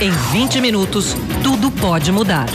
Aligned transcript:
Em 0.00 0.12
20 0.30 0.60
minutos, 0.60 1.06
tudo 1.42 1.72
pode 1.72 2.12
mudar. 2.12 2.46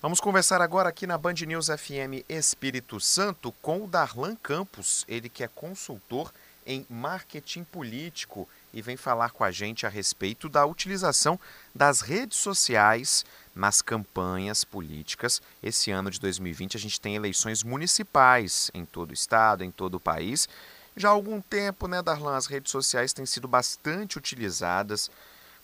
Vamos 0.00 0.20
conversar 0.20 0.62
agora 0.62 0.90
aqui 0.90 1.08
na 1.08 1.18
Band 1.18 1.34
News 1.44 1.66
FM 1.66 2.22
Espírito 2.28 3.00
Santo 3.00 3.50
com 3.60 3.82
o 3.82 3.88
Darlan 3.88 4.36
Campos, 4.36 5.04
ele 5.08 5.28
que 5.28 5.42
é 5.42 5.48
consultor 5.48 6.32
em 6.64 6.86
marketing 6.88 7.64
político 7.64 8.48
e 8.72 8.80
vem 8.80 8.96
falar 8.96 9.30
com 9.30 9.42
a 9.42 9.50
gente 9.50 9.84
a 9.84 9.88
respeito 9.88 10.48
da 10.48 10.64
utilização 10.64 11.36
das 11.74 12.00
redes 12.00 12.38
sociais 12.38 13.24
nas 13.52 13.82
campanhas 13.82 14.62
políticas. 14.62 15.42
Esse 15.60 15.90
ano 15.90 16.12
de 16.12 16.20
2020 16.20 16.76
a 16.76 16.80
gente 16.80 17.00
tem 17.00 17.16
eleições 17.16 17.64
municipais 17.64 18.70
em 18.72 18.84
todo 18.84 19.10
o 19.10 19.14
estado, 19.14 19.64
em 19.64 19.72
todo 19.72 19.96
o 19.96 20.00
país. 20.00 20.48
Já 20.96 21.08
há 21.08 21.12
algum 21.12 21.40
tempo, 21.40 21.88
né, 21.88 22.00
Darlan, 22.02 22.36
as 22.36 22.46
redes 22.46 22.70
sociais 22.70 23.12
têm 23.12 23.26
sido 23.26 23.48
bastante 23.48 24.16
utilizadas 24.16 25.10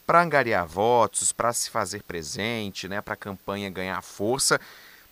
para 0.06 0.22
angariar 0.22 0.66
votos, 0.66 1.32
para 1.32 1.52
se 1.52 1.70
fazer 1.70 2.02
presente, 2.02 2.88
né, 2.88 3.00
para 3.00 3.14
a 3.14 3.16
campanha 3.16 3.70
ganhar 3.70 4.00
força. 4.02 4.60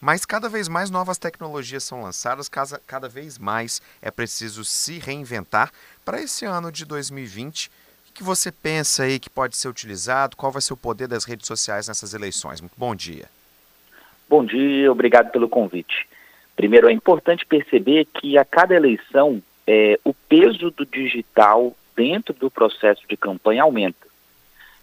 Mas 0.00 0.24
cada 0.24 0.48
vez 0.48 0.68
mais 0.68 0.90
novas 0.90 1.18
tecnologias 1.18 1.84
são 1.84 2.02
lançadas, 2.02 2.48
cada, 2.48 2.80
cada 2.86 3.08
vez 3.08 3.38
mais 3.38 3.82
é 4.00 4.10
preciso 4.10 4.64
se 4.64 4.98
reinventar. 4.98 5.70
Para 6.04 6.22
esse 6.22 6.44
ano 6.44 6.72
de 6.72 6.84
2020, 6.86 7.70
o 8.08 8.12
que 8.14 8.22
você 8.22 8.50
pensa 8.50 9.02
aí 9.02 9.18
que 9.18 9.28
pode 9.28 9.56
ser 9.56 9.68
utilizado? 9.68 10.36
Qual 10.36 10.50
vai 10.50 10.62
ser 10.62 10.72
o 10.72 10.76
poder 10.76 11.06
das 11.06 11.24
redes 11.24 11.46
sociais 11.46 11.86
nessas 11.86 12.14
eleições? 12.14 12.60
Muito 12.60 12.74
bom 12.76 12.94
dia. 12.94 13.26
Bom 14.28 14.44
dia, 14.44 14.90
obrigado 14.90 15.30
pelo 15.30 15.48
convite. 15.48 16.08
Primeiro, 16.56 16.88
é 16.88 16.92
importante 16.92 17.44
perceber 17.44 18.06
que 18.06 18.38
a 18.38 18.44
cada 18.44 18.74
eleição 18.74 19.42
é, 19.66 19.98
o 20.04 20.12
peso 20.12 20.70
do 20.70 20.86
digital 20.86 21.76
dentro 21.94 22.34
do 22.34 22.50
processo 22.50 23.02
de 23.08 23.16
campanha 23.16 23.62
aumenta. 23.62 24.09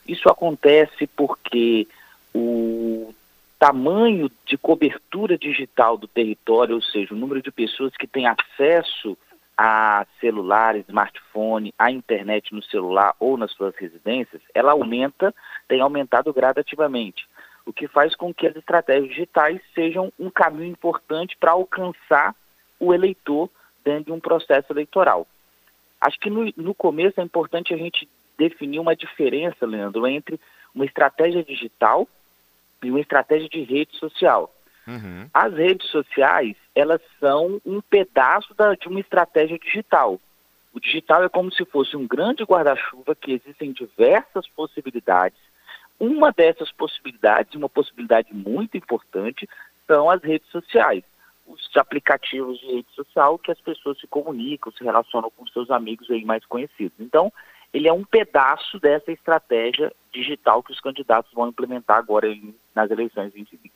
Isso 0.07 0.29
acontece 0.29 1.07
porque 1.07 1.87
o 2.33 3.13
tamanho 3.59 4.31
de 4.45 4.57
cobertura 4.57 5.37
digital 5.37 5.97
do 5.97 6.07
território, 6.07 6.75
ou 6.75 6.81
seja, 6.81 7.13
o 7.13 7.17
número 7.17 7.41
de 7.41 7.51
pessoas 7.51 7.95
que 7.97 8.07
têm 8.07 8.27
acesso 8.27 9.17
a 9.57 10.05
celular, 10.19 10.75
smartphone, 10.77 11.73
a 11.77 11.91
internet 11.91 12.53
no 12.53 12.61
celular 12.61 13.15
ou 13.19 13.35
nas 13.35 13.51
suas 13.51 13.75
residências, 13.75 14.41
ela 14.53 14.73
aumenta, 14.73 15.33
tem 15.67 15.81
aumentado 15.81 16.31
gradativamente, 16.31 17.27
o 17.65 17.73
que 17.73 17.87
faz 17.87 18.15
com 18.15 18.31
que 18.31 18.45
as 18.45 18.55
estratégias 18.55 19.09
digitais 19.09 19.59
sejam 19.73 20.13
um 20.19 20.29
caminho 20.29 20.71
importante 20.71 21.35
para 21.39 21.51
alcançar 21.51 22.35
o 22.79 22.93
eleitor 22.93 23.49
dentro 23.83 24.05
de 24.05 24.11
um 24.11 24.19
processo 24.19 24.71
eleitoral. 24.71 25.25
Acho 25.99 26.19
que 26.19 26.29
no, 26.29 26.53
no 26.55 26.75
começo 26.75 27.19
é 27.19 27.23
importante 27.23 27.73
a 27.73 27.77
gente 27.77 28.07
definir 28.37 28.79
uma 28.79 28.95
diferença, 28.95 29.65
Leandro, 29.65 30.07
entre 30.07 30.39
uma 30.73 30.85
estratégia 30.85 31.43
digital 31.43 32.07
e 32.83 32.89
uma 32.89 32.99
estratégia 32.99 33.49
de 33.49 33.63
rede 33.63 33.95
social. 33.97 34.53
Uhum. 34.87 35.29
As 35.33 35.53
redes 35.53 35.89
sociais, 35.89 36.55
elas 36.73 37.01
são 37.19 37.61
um 37.65 37.81
pedaço 37.81 38.53
da, 38.53 38.73
de 38.75 38.87
uma 38.87 38.99
estratégia 38.99 39.59
digital. 39.59 40.19
O 40.73 40.79
digital 40.79 41.23
é 41.23 41.29
como 41.29 41.51
se 41.51 41.65
fosse 41.65 41.97
um 41.97 42.07
grande 42.07 42.43
guarda-chuva 42.43 43.15
que 43.15 43.33
existem 43.33 43.71
diversas 43.71 44.47
possibilidades. 44.49 45.39
Uma 45.99 46.31
dessas 46.31 46.71
possibilidades, 46.71 47.55
uma 47.55 47.67
possibilidade 47.67 48.33
muito 48.33 48.77
importante, 48.77 49.49
são 49.87 50.09
as 50.09 50.21
redes 50.21 50.47
sociais. 50.49 51.03
Os 51.47 51.75
aplicativos 51.75 52.59
de 52.59 52.67
rede 52.67 52.87
social 52.93 53.39
que 53.39 53.51
as 53.51 53.59
pessoas 53.59 53.99
se 53.99 54.05
comunicam, 54.05 54.71
se 54.71 54.83
relacionam 54.83 55.31
com 55.31 55.47
seus 55.47 55.71
amigos 55.71 56.09
aí 56.11 56.23
mais 56.23 56.45
conhecidos. 56.45 56.97
Então, 56.99 57.33
ele 57.77 57.87
é 57.87 57.93
um 57.93 58.03
pedaço 58.03 58.79
dessa 58.79 59.11
estratégia 59.11 59.93
digital 60.11 60.63
que 60.63 60.71
os 60.71 60.81
candidatos 60.81 61.31
vão 61.31 61.47
implementar 61.47 61.97
agora 61.97 62.27
em, 62.27 62.55
nas 62.73 62.89
eleições 62.89 63.31
2020. 63.31 63.71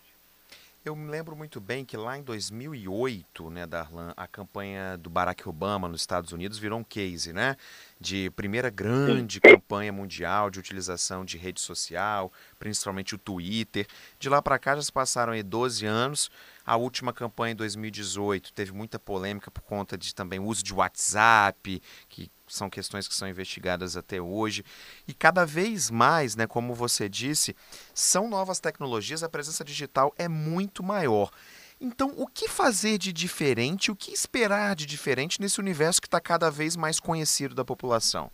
Eu 0.83 0.95
me 0.95 1.07
lembro 1.11 1.35
muito 1.35 1.61
bem 1.61 1.85
que 1.85 1.95
lá 1.95 2.17
em 2.17 2.23
2008, 2.23 3.51
né, 3.51 3.67
Darlan, 3.67 4.11
a 4.17 4.25
campanha 4.25 4.97
do 4.97 5.11
Barack 5.11 5.47
Obama 5.47 5.87
nos 5.87 6.01
Estados 6.01 6.31
Unidos 6.31 6.57
virou 6.57 6.79
um 6.79 6.83
case, 6.83 7.31
né? 7.31 7.55
De 7.99 8.31
primeira 8.31 8.71
grande 8.71 9.35
Sim. 9.35 9.41
campanha 9.53 9.93
mundial 9.93 10.49
de 10.49 10.57
utilização 10.57 11.23
de 11.23 11.37
rede 11.37 11.61
social, 11.61 12.33
principalmente 12.57 13.13
o 13.13 13.19
Twitter. 13.19 13.85
De 14.17 14.27
lá 14.27 14.41
para 14.41 14.57
cá 14.57 14.75
já 14.75 14.81
se 14.81 14.91
passaram 14.91 15.33
aí 15.33 15.43
12 15.43 15.85
anos. 15.85 16.31
A 16.65 16.75
última 16.75 17.11
campanha 17.11 17.53
em 17.53 17.55
2018 17.55 18.53
teve 18.53 18.71
muita 18.71 18.99
polêmica 18.99 19.49
por 19.49 19.61
conta 19.61 19.97
de 19.97 20.13
também 20.13 20.39
uso 20.39 20.63
de 20.63 20.73
WhatsApp, 20.73 21.81
que 22.07 22.29
são 22.47 22.69
questões 22.69 23.07
que 23.07 23.15
são 23.15 23.27
investigadas 23.27 23.97
até 23.97 24.21
hoje. 24.21 24.63
E 25.07 25.13
cada 25.13 25.45
vez 25.45 25.89
mais, 25.89 26.35
né, 26.35 26.45
como 26.45 26.73
você 26.73 27.09
disse, 27.09 27.55
são 27.93 28.29
novas 28.29 28.59
tecnologias, 28.59 29.23
a 29.23 29.29
presença 29.29 29.63
digital 29.63 30.13
é 30.17 30.27
muito 30.27 30.83
maior. 30.83 31.31
Então, 31.79 32.13
o 32.15 32.27
que 32.27 32.47
fazer 32.47 32.99
de 32.99 33.11
diferente, 33.11 33.89
o 33.89 33.95
que 33.95 34.11
esperar 34.11 34.75
de 34.75 34.85
diferente 34.85 35.41
nesse 35.41 35.59
universo 35.59 35.99
que 35.99 36.07
está 36.07 36.19
cada 36.19 36.51
vez 36.51 36.75
mais 36.75 36.99
conhecido 36.99 37.55
da 37.55 37.65
população? 37.65 38.29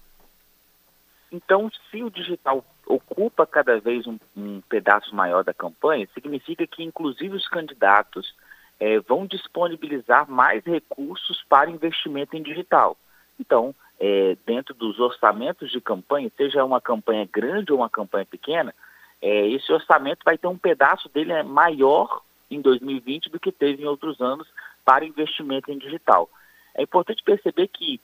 Então, 1.32 1.72
se 1.90 2.04
o 2.04 2.10
digital 2.10 2.66
ocupa 2.88 3.46
cada 3.46 3.80
vez 3.80 4.08
um, 4.08 4.18
um 4.36 4.62
pedaço 4.62 5.14
maior 5.16 5.44
da 5.44 5.54
campanha, 5.54 6.08
significa 6.14 6.66
que, 6.66 6.84
inclusive, 6.84 7.36
os 7.36 7.48
candidatos 7.48 8.34
é, 8.80 9.00
vão 9.00 9.26
disponibilizar 9.26 10.30
mais 10.30 10.64
recursos 10.64 11.44
para 11.50 11.70
investimento 11.70 12.36
em 12.36 12.42
digital. 12.42 12.98
Então, 13.40 13.76
é, 14.00 14.38
dentro 14.46 14.74
dos 14.74 15.00
orçamentos 15.00 15.72
de 15.72 15.82
campanha, 15.82 16.32
seja 16.38 16.64
uma 16.64 16.80
campanha 16.80 17.28
grande 17.32 17.72
ou 17.72 17.80
uma 17.80 17.90
campanha 17.90 18.26
pequena, 18.26 18.74
é, 19.22 19.48
esse 19.50 19.72
orçamento 19.72 20.24
vai 20.24 20.38
ter 20.38 20.48
um 20.48 20.58
pedaço 20.58 21.10
dele 21.10 21.42
maior 21.44 22.22
em 22.50 22.62
2020 22.62 23.30
do 23.30 23.40
que 23.40 23.52
teve 23.52 23.84
em 23.84 23.88
outros 23.88 24.22
anos 24.22 24.48
para 24.86 25.06
investimento 25.06 25.72
em 25.72 25.78
digital. 25.78 26.30
É 26.76 26.84
importante 26.84 27.24
perceber 27.24 27.68
que, 27.68 28.00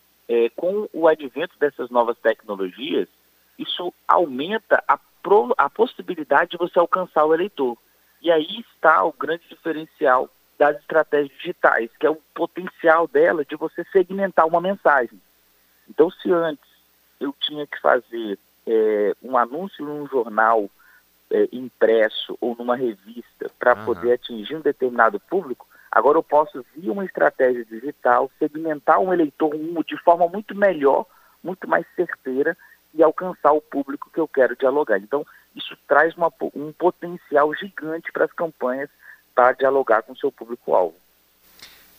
com 0.55 0.89
o 0.91 1.07
advento 1.07 1.57
dessas 1.59 1.89
novas 1.91 2.17
tecnologias, 2.17 3.07
isso 3.57 3.93
aumenta 4.07 4.83
a, 4.87 4.97
pro, 5.21 5.53
a 5.57 5.69
possibilidade 5.69 6.51
de 6.51 6.57
você 6.57 6.79
alcançar 6.79 7.25
o 7.25 7.33
eleitor. 7.33 7.77
E 8.21 8.31
aí 8.31 8.63
está 8.73 9.03
o 9.03 9.13
grande 9.13 9.43
diferencial 9.49 10.29
das 10.57 10.77
estratégias 10.77 11.35
digitais, 11.37 11.89
que 11.99 12.05
é 12.05 12.09
o 12.09 12.21
potencial 12.33 13.07
dela 13.07 13.43
de 13.43 13.55
você 13.55 13.83
segmentar 13.91 14.47
uma 14.47 14.61
mensagem. 14.61 15.19
Então, 15.89 16.09
se 16.09 16.31
antes 16.31 16.69
eu 17.19 17.33
tinha 17.39 17.67
que 17.67 17.79
fazer 17.81 18.39
é, 18.65 19.15
um 19.21 19.37
anúncio 19.37 19.83
num 19.83 20.07
jornal 20.07 20.69
é, 21.31 21.49
impresso 21.51 22.37
ou 22.39 22.55
numa 22.55 22.75
revista 22.75 23.51
para 23.59 23.75
uhum. 23.75 23.85
poder 23.85 24.13
atingir 24.13 24.55
um 24.55 24.61
determinado 24.61 25.19
público, 25.19 25.67
agora 25.91 26.17
eu 26.17 26.23
posso, 26.23 26.65
via 26.75 26.91
uma 26.91 27.05
estratégia 27.05 27.65
digital, 27.65 28.31
segmentar 28.39 28.99
um 28.99 29.13
eleitor 29.13 29.51
de 29.85 29.97
forma 30.03 30.27
muito 30.27 30.55
melhor, 30.55 31.05
muito 31.43 31.67
mais 31.67 31.85
certeira 31.95 32.55
e 32.93 33.03
alcançar 33.03 33.51
o 33.53 33.61
público 33.61 34.09
que 34.13 34.19
eu 34.19 34.27
quero 34.27 34.55
dialogar. 34.55 34.97
Então, 34.97 35.25
isso 35.55 35.77
traz 35.87 36.15
uma, 36.15 36.31
um 36.55 36.71
potencial 36.71 37.53
gigante 37.55 38.11
para 38.11 38.25
as 38.25 38.31
campanhas 38.31 38.89
para 39.33 39.53
dialogar 39.53 40.03
com 40.03 40.13
o 40.13 40.17
seu 40.17 40.31
público-alvo. 40.31 40.95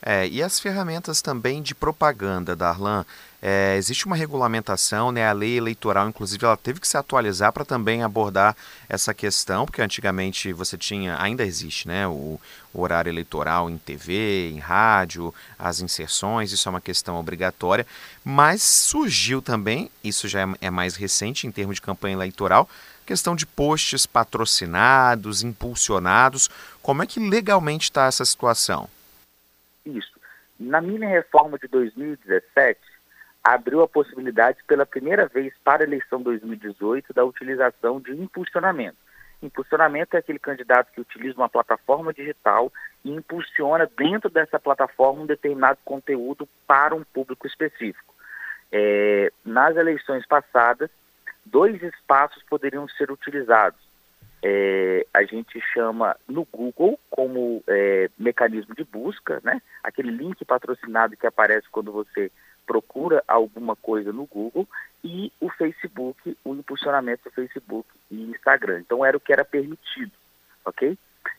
É, 0.07 0.29
e 0.29 0.43
as 0.43 0.61
ferramentas 0.61 1.23
também 1.23 1.63
de 1.63 1.75
propaganda, 1.75 2.55
Darlan? 2.55 3.07
É, 3.41 3.75
existe 3.79 4.05
uma 4.05 4.15
regulamentação, 4.15 5.11
né? 5.11 5.27
A 5.27 5.33
lei 5.33 5.57
eleitoral, 5.57 6.07
inclusive, 6.07 6.45
ela 6.45 6.59
teve 6.59 6.79
que 6.79 6.87
se 6.87 6.99
atualizar 6.99 7.53
para 7.55 7.65
também 7.65 8.03
abordar 8.03 8.55
essa 8.87 9.15
questão, 9.15 9.65
porque 9.65 9.81
antigamente 9.81 10.53
você 10.53 10.77
tinha, 10.77 11.19
ainda 11.19 11.43
existe, 11.43 11.89
né? 11.89 12.07
O, 12.07 12.39
o, 12.75 12.81
horário 12.83 13.09
eleitoral 13.09 13.71
em 13.71 13.79
TV, 13.79 14.51
em 14.51 14.59
rádio, 14.59 15.33
as 15.59 15.81
inserções, 15.81 16.53
isso 16.53 16.69
é 16.69 16.71
uma 16.71 16.83
questão 16.83 17.19
obrigatória, 17.19 17.87
mas 18.23 18.63
surgiu 18.63 19.41
também, 19.41 19.91
isso 20.03 20.29
já 20.29 20.43
é, 20.43 20.67
é 20.67 20.71
mais 20.71 20.97
recente 20.97 21.47
em 21.47 21.51
termos 21.51 21.77
de 21.77 21.83
campanha 21.83 22.15
eleitoral, 22.15 22.69
questão 23.07 23.35
de 23.35 23.47
posts 23.47 24.05
patrocinados, 24.05 25.43
impulsionados. 25.43 26.51
Como 26.83 27.03
é 27.03 27.07
que 27.07 27.21
legalmente 27.21 27.85
está 27.85 28.05
essa 28.05 28.25
situação? 28.25 28.89
Isso. 29.85 30.19
Na 30.59 30.81
minha 30.81 31.09
reforma 31.09 31.59
de 31.59 31.69
2017, 31.69 32.81
abriu 33.43 33.83
a 33.83 33.89
possibilidade 33.89 34.59
pela 34.67 34.87
primeira 34.87 35.27
vez 35.27 35.53
para 35.63 35.83
a 35.83 35.87
eleição 35.87 36.23
2018 36.23 37.13
da 37.13 37.25
utilização 37.25 38.01
de 38.01 38.13
impulsionamento. 38.13 38.97
Impulsionamento 39.43 40.17
é 40.17 40.21
aquele 40.21 40.39
candidato 40.39 40.91
que 40.93 41.01
utiliza 41.01 41.37
uma 41.37 41.49
plataforma 41.49 42.15
digital 42.15 42.73
e 43.05 43.11
impulsiona 43.11 43.91
dentro 43.99 44.31
dessa 44.31 44.59
plataforma 44.59 45.23
um 45.23 45.27
determinado 45.27 45.79
conteúdo 45.85 46.49
para 46.67 46.95
um 46.95 47.05
público 47.05 47.47
específico. 47.47 48.15
É, 48.73 49.31
nas 49.45 49.77
eleições 49.77 50.25
passadas, 50.27 50.89
dois 51.45 51.83
espaços 51.83 52.43
poderiam 52.45 52.89
ser 52.89 53.11
utilizados 53.11 53.84
é, 54.47 55.07
a 55.15 55.25
gente 55.25 55.59
chama 55.73 56.15
no 56.29 56.45
Google 56.45 57.01
como 57.09 57.65
é, 57.67 58.11
mecanismo 58.19 58.75
de 58.75 58.85
busca, 58.85 59.41
né? 59.43 59.63
Aquele 59.83 60.11
link 60.11 60.45
patrocinado 60.45 61.17
que 61.17 61.27
aparece 61.27 61.67
quando 61.71 61.91
você 61.91 62.31
procura 62.67 63.25
alguma 63.27 63.75
coisa 63.75 64.13
no 64.13 64.27
Google 64.27 64.69
e 65.03 65.33
o 65.41 65.49
Facebook, 65.49 66.37
o 66.45 66.55
impulsionamento 66.55 67.25
do 67.25 67.31
Facebook 67.31 67.89
e 68.11 68.23
Instagram. 68.33 68.81
Então 68.81 69.03
era 69.03 69.17
o 69.17 69.21
que 69.21 69.33
era 69.33 69.47
permitido, 69.47 70.13
ok? 70.67 70.99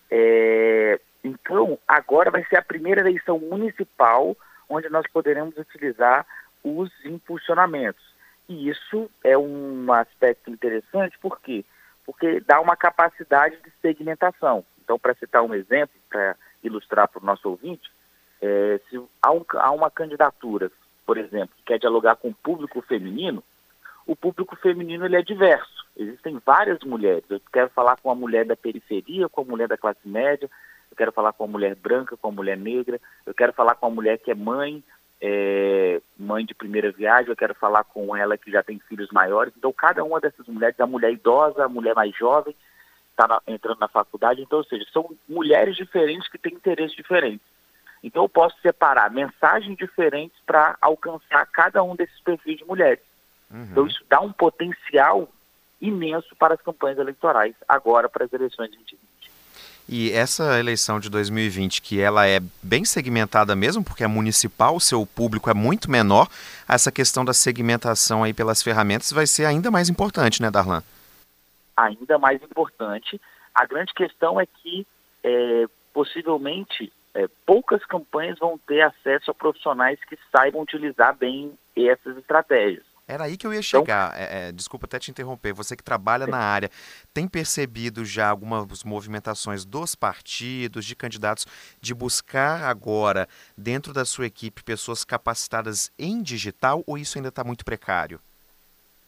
É, 0.10 1.00
então 1.24 1.78
agora 1.88 2.32
vai 2.32 2.44
ser 2.46 2.58
a 2.58 2.64
primeira 2.64 3.02
eleição 3.02 3.38
municipal 3.38 4.36
onde 4.68 4.90
nós 4.90 5.06
poderemos 5.14 5.56
utilizar 5.56 6.26
os 6.64 6.90
impulsionamentos. 7.06 8.04
E 8.50 8.68
isso 8.68 9.12
é 9.24 9.38
um 9.38 9.94
aspecto 9.94 10.50
interessante, 10.50 11.20
por 11.20 11.40
quê? 11.40 11.64
Porque 12.06 12.40
dá 12.42 12.60
uma 12.62 12.76
capacidade 12.76 13.56
de 13.58 13.72
segmentação. 13.82 14.64
Então, 14.84 15.00
para 15.00 15.16
citar 15.16 15.42
um 15.42 15.54
exemplo, 15.54 15.96
para 16.10 16.36
ilustrar 16.64 17.08
para 17.08 17.22
o 17.22 17.26
nosso 17.26 17.50
ouvinte, 17.50 17.90
é, 18.42 18.80
se 18.90 19.02
há, 19.22 19.32
um, 19.32 19.44
há 19.54 19.72
uma 19.72 19.90
candidatura, 19.90 20.72
por 21.06 21.18
exemplo, 21.18 21.56
que 21.58 21.64
quer 21.64 21.80
dialogar 21.80 22.16
com 22.16 22.30
o 22.30 22.36
público 22.36 22.82
feminino, 22.82 23.44
o 24.06 24.16
público 24.16 24.56
feminino 24.56 25.06
ele 25.06 25.16
é 25.16 25.22
diverso. 25.22 25.86
Existem 25.98 26.40
várias 26.46 26.80
mulheres. 26.82 27.24
Eu 27.30 27.42
quero 27.52 27.70
falar 27.70 27.98
com 27.98 28.12
a 28.12 28.16
mulher 28.16 28.46
da 28.46 28.56
periferia, 28.56 29.30
com 29.30 29.42
a 29.42 29.46
mulher 29.46 29.68
da 29.68 29.78
classe 29.78 30.08
média, 30.08 30.50
eu 30.92 30.98
quero 30.98 31.12
falar 31.12 31.34
com 31.34 31.44
a 31.44 31.48
mulher 31.48 31.76
branca, 31.76 32.16
com 32.16 32.28
a 32.28 32.32
mulher 32.32 32.58
negra, 32.58 33.02
eu 33.26 33.34
quero 33.34 33.54
falar 33.54 33.76
com 33.76 33.88
a 33.88 33.90
mulher 33.90 34.20
que 34.20 34.30
é 34.30 34.36
mãe, 34.36 34.84
é, 35.22 36.02
mãe 36.18 36.46
de 36.46 36.54
primeira 36.54 36.92
viagem, 36.92 37.30
eu 37.30 37.36
quero 37.36 37.56
falar 37.56 37.84
com 37.84 38.16
ela 38.16 38.38
que 38.38 38.52
já 38.52 38.62
tem 38.62 38.80
filhos 38.80 39.10
maiores. 39.12 39.54
Então, 39.58 39.72
cada 39.72 40.04
uma 40.04 40.20
dessas 40.20 40.48
mulheres, 40.48 40.80
a 40.80 40.88
mulher 40.88 41.12
idosa, 41.12 41.66
a 41.66 41.70
mulher 41.70 41.96
mais 41.96 42.16
jovem, 42.16 42.56
está 43.12 43.42
entrando 43.48 43.80
na 43.80 43.88
faculdade. 43.88 44.42
Então, 44.42 44.60
ou 44.60 44.66
seja, 44.66 44.86
são 44.92 45.10
mulheres 45.28 45.76
diferentes 45.76 46.28
que 46.28 46.38
têm 46.38 46.54
interesses 46.54 46.96
diferentes. 46.96 47.46
Então, 48.04 48.24
eu 48.24 48.30
posso 48.30 48.56
separar 48.62 49.10
mensagens 49.10 49.78
diferentes 49.78 50.38
para 50.46 50.78
alcançar 50.82 51.46
cada 51.48 51.82
um 51.82 51.96
desses 51.96 52.20
perfis 52.22 52.58
de 52.58 52.66
mulheres. 52.66 53.04
Uhum. 53.50 53.68
Então, 53.72 53.88
isso 53.88 54.04
dá 54.10 54.20
um 54.20 54.32
potencial 54.32 55.30
imenso 55.82 56.36
para 56.36 56.54
as 56.54 56.62
campanhas 56.62 56.98
eleitorais, 56.98 57.56
agora 57.68 58.08
para 58.10 58.26
as 58.26 58.34
eleições 58.34 58.70
de 58.70 58.78
2020. 58.78 59.15
E 59.88 60.12
essa 60.12 60.60
eleição 60.60 61.00
de 61.00 61.10
2020, 61.10 61.82
que 61.82 62.02
ela 62.02 62.28
é 62.28 62.40
bem 62.62 62.84
segmentada 62.84 63.56
mesmo, 63.56 63.84
porque 63.84 64.04
é 64.04 64.08
municipal, 64.08 64.76
o 64.76 64.80
seu 64.80 65.06
público 65.06 65.50
é 65.50 65.54
muito 65.54 65.92
menor, 65.92 66.28
essa 66.68 66.92
questão 66.92 67.24
da 67.24 67.34
segmentação 67.34 68.24
aí 68.24 68.34
pelas 68.34 68.64
ferramentas 68.64 69.12
vai 69.12 69.28
ser 69.28 69.46
ainda 69.46 69.70
mais 69.70 69.88
importante, 69.88 70.42
né, 70.42 70.50
Darlan? 70.50 70.82
Ainda 71.78 72.18
mais 72.18 72.42
importante. 72.42 73.22
A 73.54 73.66
grande 73.66 73.94
questão 73.94 74.42
é 74.42 74.46
que 74.48 74.88
é, 75.24 75.66
possivelmente 75.94 76.92
é, 77.14 77.28
poucas 77.46 77.86
campanhas 77.86 78.40
vão 78.40 78.58
ter 78.58 78.82
acesso 78.82 79.30
a 79.30 79.34
profissionais 79.34 80.00
que 80.06 80.18
saibam 80.32 80.62
utilizar 80.62 81.16
bem 81.16 81.54
essas 81.76 82.18
estratégias. 82.18 82.84
Era 83.08 83.26
aí 83.26 83.38
que 83.38 83.46
eu 83.46 83.54
ia 83.54 83.60
então 83.60 83.82
chegar. 83.82 84.14
Então, 84.14 84.20
é, 84.20 84.50
é, 84.50 84.52
desculpa 84.52 84.88
até 84.88 84.98
te 84.98 85.12
interromper. 85.12 85.54
Você 85.54 85.76
que 85.76 85.84
trabalha 85.84 86.26
na 86.26 86.40
área, 86.40 86.72
tem 87.14 87.28
percebido 87.28 88.04
já 88.04 88.30
algumas 88.30 88.84
movimentações 88.84 89.64
dos 89.64 89.94
partidos, 89.94 90.86
de 90.86 90.96
candidatos, 90.96 91.46
de 91.80 91.94
buscar 91.94 92.64
agora, 92.64 93.28
dentro 93.56 93.94
da 93.94 94.06
sua 94.06 94.26
equipe, 94.26 94.64
pessoas 94.64 95.04
capacitadas 95.04 95.92
em 96.00 96.22
digital 96.24 96.84
ou 96.88 96.98
isso 96.98 97.18
ainda 97.18 97.30
está 97.30 97.44
muito 97.44 97.64
precário? 97.64 98.20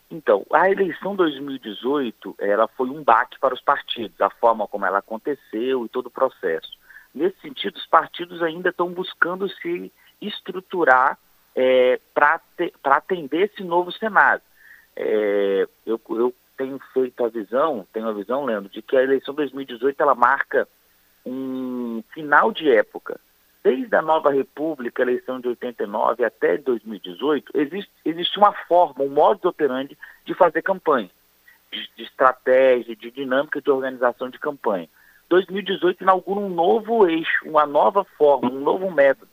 Então, 0.10 0.46
a 0.54 0.70
eleição 0.70 1.16
2018 1.16 2.36
ela 2.40 2.68
foi 2.68 2.90
um 2.90 3.04
baque 3.04 3.38
para 3.40 3.54
os 3.54 3.62
partidos, 3.62 4.22
a 4.22 4.30
forma 4.30 4.68
como 4.68 4.86
ela 4.86 5.00
aconteceu 5.00 5.86
e 5.86 5.90
todo 5.90 6.06
o 6.06 6.12
processo. 6.12 6.78
Nesse 7.14 7.42
sentido, 7.42 7.76
os 7.76 7.86
partidos 7.88 8.42
ainda 8.42 8.70
estão 8.70 8.90
buscando 8.90 9.50
se 9.50 9.92
estruturar 10.22 11.18
é, 11.58 12.00
para 12.14 12.40
atender 12.84 13.50
esse 13.52 13.64
novo 13.64 13.92
cenário. 13.92 14.44
É, 14.96 15.68
eu, 15.86 16.00
eu, 16.12 16.34
tenho 16.56 16.80
feito 16.92 17.24
a 17.24 17.30
visão, 17.30 17.86
tenho 17.94 18.08
a 18.08 18.14
visão, 18.14 18.46
Leandro, 18.46 18.70
de 18.70 18.82
que 18.82 18.98
a 18.98 19.04
eleição 19.04 19.34
2018 19.34 20.02
ela 20.02 20.16
marca 20.16 20.68
um 21.26 22.04
final 22.14 22.52
de 22.52 22.72
época. 22.72 23.20
Desde 23.64 23.96
a 23.96 24.02
nova 24.02 24.32
república, 24.32 25.02
eleição 25.02 25.40
de 25.40 25.50
89 25.50 26.24
até 26.24 26.58
2018, 26.58 27.52
existe, 27.56 27.92
existe 28.06 28.38
uma 28.40 28.54
forma, 28.54 29.04
um 29.04 29.10
modo 29.10 29.48
operandi 29.48 29.98
de 30.26 30.34
fazer 30.34 30.62
campanha, 30.62 31.10
de, 31.72 31.88
de 31.96 32.04
estratégia, 32.04 32.96
de 32.96 33.12
dinâmica 33.12 33.62
de 33.62 33.70
organização 33.70 34.30
de 34.30 34.40
campanha. 34.40 34.88
2018 35.30 36.02
inaugura 36.02 36.40
um 36.40 36.50
novo 36.50 37.08
eixo, 37.08 37.46
uma 37.46 37.66
nova 37.66 38.04
forma, 38.18 38.50
um 38.50 38.62
novo 38.62 38.90
método, 38.90 39.30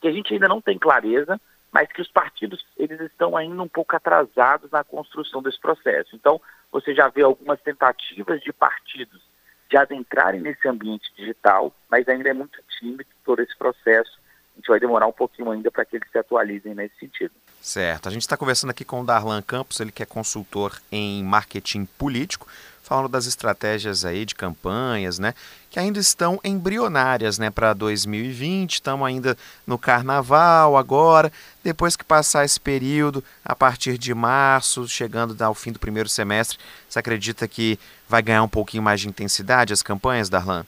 que 0.00 0.08
a 0.08 0.12
gente 0.12 0.34
ainda 0.34 0.48
não 0.48 0.60
tem 0.60 0.78
clareza, 0.78 1.40
mas 1.72 1.90
que 1.92 2.02
os 2.02 2.10
partidos 2.10 2.64
eles 2.76 3.00
estão 3.00 3.36
ainda 3.36 3.62
um 3.62 3.68
pouco 3.68 3.94
atrasados 3.94 4.70
na 4.70 4.82
construção 4.84 5.42
desse 5.42 5.60
processo. 5.60 6.14
Então, 6.14 6.40
você 6.70 6.94
já 6.94 7.08
vê 7.08 7.22
algumas 7.22 7.60
tentativas 7.60 8.40
de 8.40 8.52
partidos 8.52 9.22
de 9.68 9.76
adentrarem 9.76 10.40
nesse 10.40 10.66
ambiente 10.66 11.12
digital, 11.16 11.72
mas 11.88 12.08
ainda 12.08 12.28
é 12.28 12.32
muito 12.32 12.60
tímido 12.78 13.08
todo 13.24 13.40
esse 13.40 13.56
processo. 13.56 14.18
A 14.52 14.56
gente 14.56 14.68
vai 14.68 14.80
demorar 14.80 15.06
um 15.06 15.12
pouquinho 15.12 15.50
ainda 15.50 15.70
para 15.70 15.84
que 15.84 15.96
eles 15.96 16.10
se 16.10 16.18
atualizem 16.18 16.74
nesse 16.74 16.96
sentido. 16.98 17.32
Certo. 17.60 18.08
A 18.08 18.12
gente 18.12 18.22
está 18.22 18.36
conversando 18.36 18.70
aqui 18.70 18.84
com 18.84 19.02
o 19.02 19.04
Darlan 19.04 19.42
Campos, 19.42 19.80
ele 19.80 19.92
que 19.92 20.02
é 20.02 20.06
consultor 20.06 20.80
em 20.90 21.22
marketing 21.22 21.84
político 21.98 22.46
falando 22.90 23.08
das 23.08 23.26
estratégias 23.26 24.04
aí 24.04 24.24
de 24.24 24.34
campanhas, 24.34 25.20
né, 25.20 25.32
que 25.70 25.78
ainda 25.78 26.00
estão 26.00 26.40
embrionárias, 26.42 27.38
né, 27.38 27.48
para 27.48 27.72
2020. 27.72 28.74
Estamos 28.74 29.06
ainda 29.06 29.36
no 29.64 29.78
carnaval 29.78 30.76
agora. 30.76 31.30
Depois 31.62 31.94
que 31.94 32.04
passar 32.04 32.44
esse 32.44 32.58
período, 32.58 33.22
a 33.44 33.54
partir 33.54 33.96
de 33.96 34.12
março, 34.12 34.88
chegando 34.88 35.40
ao 35.40 35.54
fim 35.54 35.70
do 35.70 35.78
primeiro 35.78 36.08
semestre, 36.08 36.58
você 36.88 36.98
acredita 36.98 37.46
que 37.46 37.78
vai 38.08 38.22
ganhar 38.22 38.42
um 38.42 38.48
pouquinho 38.48 38.82
mais 38.82 39.00
de 39.00 39.08
intensidade 39.08 39.72
as 39.72 39.84
campanhas, 39.84 40.28
Darlan? 40.28 40.66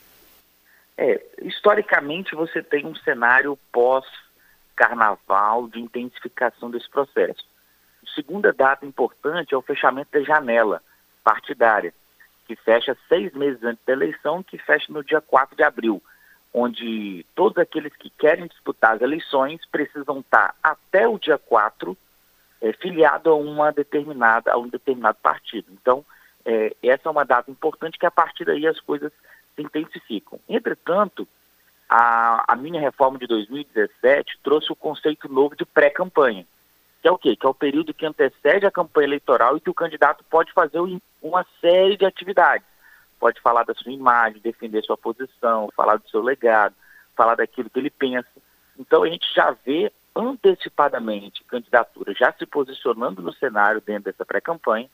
É, 0.96 1.20
historicamente 1.42 2.36
você 2.36 2.62
tem 2.62 2.86
um 2.86 2.94
cenário 2.94 3.58
pós-carnaval 4.82 5.68
de 5.68 5.80
intensificação 5.80 6.70
desse 6.70 6.88
processo. 6.90 7.44
A 8.04 8.14
segunda 8.14 8.52
data 8.52 8.84
importante 8.84 9.54
é 9.54 9.56
o 9.56 9.62
fechamento 9.62 10.10
da 10.12 10.22
janela 10.22 10.82
partidária 11.22 11.94
que 12.46 12.56
fecha 12.56 12.96
seis 13.08 13.32
meses 13.32 13.62
antes 13.62 13.82
da 13.86 13.92
eleição, 13.92 14.42
que 14.42 14.58
fecha 14.58 14.92
no 14.92 15.04
dia 15.04 15.20
4 15.20 15.56
de 15.56 15.62
abril, 15.62 16.02
onde 16.52 17.24
todos 17.36 17.56
aqueles 17.56 17.94
que 17.94 18.10
querem 18.10 18.48
disputar 18.48 18.96
as 18.96 19.00
eleições 19.00 19.64
precisam 19.70 20.18
estar 20.18 20.54
até 20.60 21.06
o 21.06 21.18
dia 21.18 21.38
4 21.38 21.96
é, 22.60 22.72
filiado 22.72 23.30
a 23.30 23.36
uma 23.36 23.70
determinada 23.70 24.52
a 24.52 24.58
um 24.58 24.68
determinado 24.68 25.18
partido. 25.22 25.68
Então, 25.70 26.04
é, 26.44 26.74
essa 26.82 27.08
é 27.08 27.10
uma 27.10 27.24
data 27.24 27.50
importante 27.50 27.98
que 27.98 28.06
a 28.06 28.10
partir 28.10 28.44
daí 28.44 28.66
as 28.66 28.80
coisas 28.80 29.12
se 29.54 29.62
intensificam. 29.62 30.40
Entretanto, 30.48 31.26
a, 31.94 32.44
a 32.52 32.56
minha 32.56 32.80
reforma 32.80 33.18
de 33.18 33.26
2017 33.26 34.38
trouxe 34.42 34.72
o 34.72 34.76
conceito 34.76 35.28
novo 35.28 35.54
de 35.54 35.64
pré-campanha 35.64 36.46
que 37.02 37.08
é 37.08 37.10
o 37.10 37.18
quê? 37.18 37.34
Que 37.34 37.44
é 37.44 37.48
o 37.48 37.54
período 37.54 37.92
que 37.92 38.06
antecede 38.06 38.64
a 38.64 38.70
campanha 38.70 39.08
eleitoral 39.08 39.56
e 39.56 39.60
que 39.60 39.68
o 39.68 39.74
candidato 39.74 40.24
pode 40.30 40.52
fazer 40.52 40.78
uma 41.20 41.44
série 41.60 41.96
de 41.96 42.06
atividades. 42.06 42.66
Pode 43.18 43.40
falar 43.40 43.64
da 43.64 43.74
sua 43.74 43.90
imagem, 43.90 44.40
defender 44.40 44.84
sua 44.84 44.96
posição, 44.96 45.68
falar 45.76 45.96
do 45.96 46.08
seu 46.08 46.22
legado, 46.22 46.74
falar 47.16 47.34
daquilo 47.34 47.68
que 47.68 47.80
ele 47.80 47.90
pensa. 47.90 48.28
Então 48.78 49.02
a 49.02 49.08
gente 49.08 49.26
já 49.34 49.50
vê 49.66 49.92
antecipadamente 50.14 51.42
candidaturas 51.44 52.16
já 52.16 52.32
se 52.32 52.46
posicionando 52.46 53.20
no 53.20 53.32
cenário 53.32 53.82
dentro 53.84 54.04
dessa 54.04 54.24
pré-campanha 54.24 54.88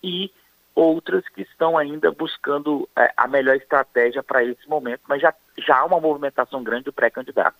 e 0.00 0.30
outras 0.74 1.28
que 1.28 1.42
estão 1.42 1.76
ainda 1.76 2.10
buscando 2.10 2.88
é, 2.96 3.12
a 3.16 3.26
melhor 3.26 3.56
estratégia 3.56 4.22
para 4.22 4.44
esse 4.44 4.68
momento, 4.68 5.02
mas 5.08 5.20
já, 5.20 5.34
já 5.58 5.78
há 5.78 5.84
uma 5.84 6.00
movimentação 6.00 6.62
grande 6.62 6.84
do 6.84 6.92
pré-candidato. 6.92 7.56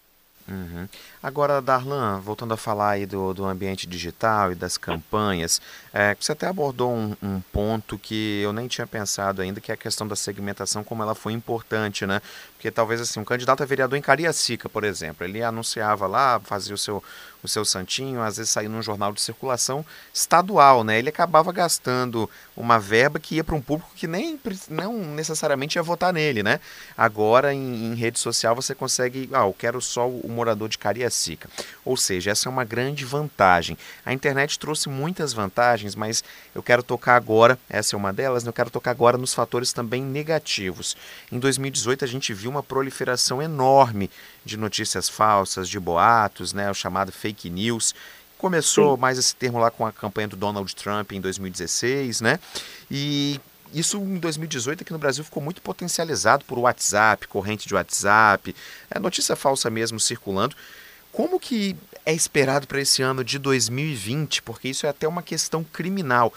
Uhum. 0.49 0.89
Agora, 1.23 1.61
Darlan, 1.61 2.21
voltando 2.21 2.55
a 2.55 2.57
falar 2.57 2.93
aí 2.93 3.05
do, 3.05 3.35
do 3.35 3.45
ambiente 3.45 3.87
digital 3.87 4.51
e 4.51 4.55
das 4.55 4.79
campanhas, 4.79 5.61
é, 5.93 6.17
você 6.19 6.33
até 6.33 6.47
abordou 6.47 6.91
um, 6.91 7.15
um, 7.23 7.41
ponto 7.53 7.99
que 7.99 8.41
eu 8.43 8.51
nem 8.51 8.67
tinha 8.67 8.87
pensado 8.87 9.43
ainda, 9.43 9.61
que 9.61 9.71
é 9.71 9.75
a 9.75 9.77
questão 9.77 10.09
da 10.09 10.17
segmentação, 10.17 10.83
como 10.83 11.03
ela 11.03 11.15
foi 11.15 11.35
importante, 11.35 12.07
né? 12.07 12.23
Porque 12.59 12.73
talvez 12.73 13.01
assim, 13.01 13.21
um 13.21 13.25
candidato 13.25 13.63
a 13.63 13.67
vereador 13.67 13.97
em 13.97 14.03
Cariacica, 14.03 14.69
por 14.69 14.83
exemplo, 14.83 15.25
ele 15.25 15.41
anunciava 15.45 16.09
lá, 16.09 16.41
fazia 16.41 16.75
o 16.75 16.79
seu, 16.79 17.01
o 17.41 17.47
seu 17.47 17.65
santinho, 17.65 18.21
às 18.21 18.37
vezes 18.37 18.51
saía 18.51 18.69
num 18.69 18.83
jornal 18.83 19.13
de 19.13 19.21
circulação 19.21 19.87
estadual, 20.13 20.83
né? 20.83 20.99
Ele 20.99 21.09
acabava 21.09 21.53
gastando 21.53 22.29
uma 22.57 22.77
verba 22.81 23.21
que 23.21 23.37
ia 23.37 23.45
para 23.45 23.55
um 23.55 23.61
público 23.61 23.93
que 23.95 24.09
nem 24.09 24.41
não 24.69 24.93
necessariamente 25.15 25.79
ia 25.79 25.85
votar 25.85 26.13
nele, 26.13 26.43
né? 26.43 26.59
Agora 26.97 27.55
em, 27.55 27.93
em, 27.93 27.95
rede 27.95 28.19
social 28.19 28.57
você 28.57 28.75
consegue, 28.75 29.31
ah, 29.33 29.47
eu 29.47 29.55
quero 29.57 29.81
só 29.81 30.09
o 30.09 30.29
morador 30.29 30.69
de 30.69 30.79
Cariacica. 30.79 31.49
Ou 31.85 31.97
seja, 31.97 32.33
essa 32.33 32.49
é 32.49 32.51
uma 32.51 32.65
grande 32.65 33.05
vantagem. 33.05 33.79
A 34.05 34.13
internet 34.13 34.59
trouxe 34.59 34.89
muitas 34.89 35.33
vantagens, 35.33 35.95
mas 35.95 36.25
eu 36.53 36.63
quero 36.63 36.83
tocar 36.83 37.15
agora, 37.15 37.57
essa 37.71 37.95
é 37.95 37.97
uma 37.97 38.13
delas, 38.13 38.43
né? 38.43 38.49
eu 38.49 38.53
quero 38.53 38.69
tocar 38.69 38.91
agora 38.91 39.17
nos 39.17 39.33
fatores 39.33 39.73
também 39.73 40.03
negativos. 40.03 40.97
Em 41.31 41.39
2018 41.39 42.05
a 42.05 42.09
gente 42.09 42.35
viu 42.35 42.48
uma 42.49 42.63
proliferação 42.63 43.43
enorme 43.43 44.11
de 44.45 44.57
notícias 44.57 45.09
falsas, 45.09 45.69
de 45.69 45.79
boatos, 45.79 46.53
né, 46.53 46.71
o 46.71 46.75
chamado 46.75 47.13
fake 47.13 47.51
news, 47.51 47.95
Começou 48.39 48.95
Sim. 48.95 49.01
mais 49.01 49.19
esse 49.19 49.35
termo 49.35 49.59
lá 49.59 49.69
com 49.69 49.85
a 49.85 49.91
campanha 49.91 50.29
do 50.29 50.37
Donald 50.37 50.75
Trump 50.77 51.11
em 51.13 51.21
2016, 51.21 52.21
né? 52.21 52.39
E 52.89 53.41
isso 53.75 53.99
em 53.99 54.19
2018 54.19 54.83
aqui 54.83 54.93
no 54.93 54.99
Brasil 54.99 55.25
ficou 55.25 55.43
muito 55.43 55.61
potencializado 55.61 56.45
por 56.45 56.57
WhatsApp, 56.57 57.27
corrente 57.27 57.67
de 57.67 57.75
WhatsApp, 57.75 58.55
é 58.89 58.99
notícia 59.01 59.35
falsa 59.35 59.69
mesmo 59.69 59.99
circulando. 59.99 60.55
Como 61.11 61.41
que 61.41 61.77
é 62.07 62.15
esperado 62.15 62.69
para 62.69 62.81
esse 62.81 63.03
ano 63.03 63.25
de 63.25 63.41
2020? 63.41 64.43
Porque 64.43 64.69
isso 64.69 64.87
é 64.87 64.89
até 64.89 65.09
uma 65.09 65.23
questão 65.23 65.65
criminal. 65.65 66.33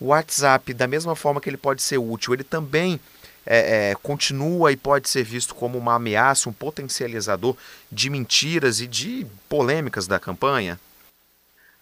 O 0.00 0.06
WhatsApp, 0.06 0.74
da 0.74 0.88
mesma 0.88 1.14
forma 1.14 1.40
que 1.40 1.48
ele 1.48 1.56
pode 1.56 1.82
ser 1.82 1.98
útil, 1.98 2.34
ele 2.34 2.42
também 2.42 2.98
é, 3.46 3.90
é, 3.90 3.94
continua 3.94 4.72
e 4.72 4.76
pode 4.76 5.08
ser 5.08 5.22
visto 5.22 5.54
como 5.54 5.78
uma 5.78 5.94
ameaça, 5.94 6.48
um 6.48 6.52
potencializador 6.52 7.56
de 7.90 8.10
mentiras 8.10 8.80
e 8.80 8.86
de 8.86 9.26
polêmicas 9.48 10.06
da 10.06 10.18
campanha? 10.18 10.78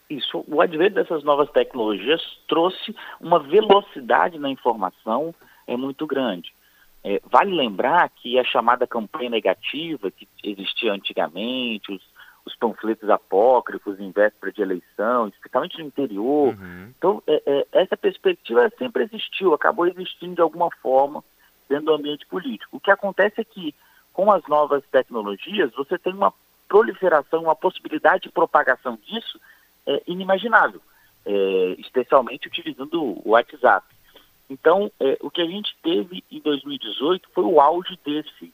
Isso, 0.08 0.44
o 0.46 0.60
advento 0.60 0.96
dessas 0.96 1.24
novas 1.24 1.50
tecnologias 1.50 2.20
trouxe 2.46 2.94
uma 3.20 3.38
velocidade 3.38 4.38
na 4.38 4.50
informação 4.50 5.34
é 5.66 5.76
muito 5.76 6.06
grande. 6.06 6.52
É, 7.04 7.20
vale 7.24 7.52
lembrar 7.52 8.08
que 8.10 8.38
a 8.38 8.44
chamada 8.44 8.86
campanha 8.86 9.30
negativa 9.30 10.10
que 10.10 10.28
existia 10.44 10.92
antigamente, 10.92 11.92
os, 11.92 12.02
os 12.44 12.54
panfletos 12.56 13.08
apócrifos 13.08 13.98
em 13.98 14.12
véspera 14.12 14.52
de 14.52 14.62
eleição, 14.62 15.28
especialmente 15.28 15.78
no 15.78 15.86
interior. 15.86 16.54
Uhum. 16.54 16.92
Então, 16.96 17.22
é, 17.26 17.42
é, 17.44 17.66
essa 17.72 17.96
perspectiva 17.96 18.70
sempre 18.78 19.04
existiu, 19.04 19.54
acabou 19.54 19.86
existindo 19.86 20.36
de 20.36 20.40
alguma 20.40 20.68
forma 20.82 21.24
dentro 21.68 21.86
do 21.86 21.94
ambiente 21.94 22.26
político. 22.26 22.76
O 22.76 22.80
que 22.80 22.90
acontece 22.90 23.40
é 23.40 23.44
que, 23.44 23.74
com 24.12 24.30
as 24.30 24.46
novas 24.46 24.84
tecnologias, 24.90 25.72
você 25.72 25.98
tem 25.98 26.12
uma 26.12 26.32
proliferação, 26.68 27.42
uma 27.42 27.56
possibilidade 27.56 28.24
de 28.24 28.30
propagação 28.30 28.98
disso 29.06 29.40
é, 29.86 30.02
inimaginável, 30.06 30.80
é, 31.24 31.76
especialmente 31.78 32.48
utilizando 32.48 33.02
o 33.02 33.30
WhatsApp. 33.30 33.86
Então, 34.48 34.90
é, 35.00 35.18
o 35.20 35.30
que 35.30 35.42
a 35.42 35.46
gente 35.46 35.76
teve 35.82 36.24
em 36.30 36.40
2018 36.40 37.28
foi 37.34 37.44
o 37.44 37.60
auge 37.60 37.98
desse 38.04 38.52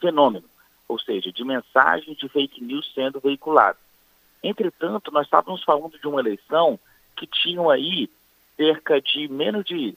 fenômeno, 0.00 0.48
ou 0.88 0.98
seja, 0.98 1.32
de 1.32 1.44
mensagens 1.44 2.16
de 2.16 2.28
fake 2.28 2.62
news 2.62 2.92
sendo 2.94 3.20
veiculadas. 3.20 3.80
Entretanto, 4.42 5.10
nós 5.10 5.26
estávamos 5.26 5.62
falando 5.64 5.98
de 5.98 6.06
uma 6.06 6.20
eleição 6.20 6.78
que 7.16 7.26
tinham 7.26 7.70
aí 7.70 8.08
cerca 8.56 9.00
de 9.00 9.28
menos 9.28 9.64
de 9.64 9.96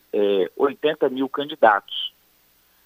80 0.58 1.06
é, 1.06 1.10
mil 1.10 1.30
candidatos. 1.30 2.09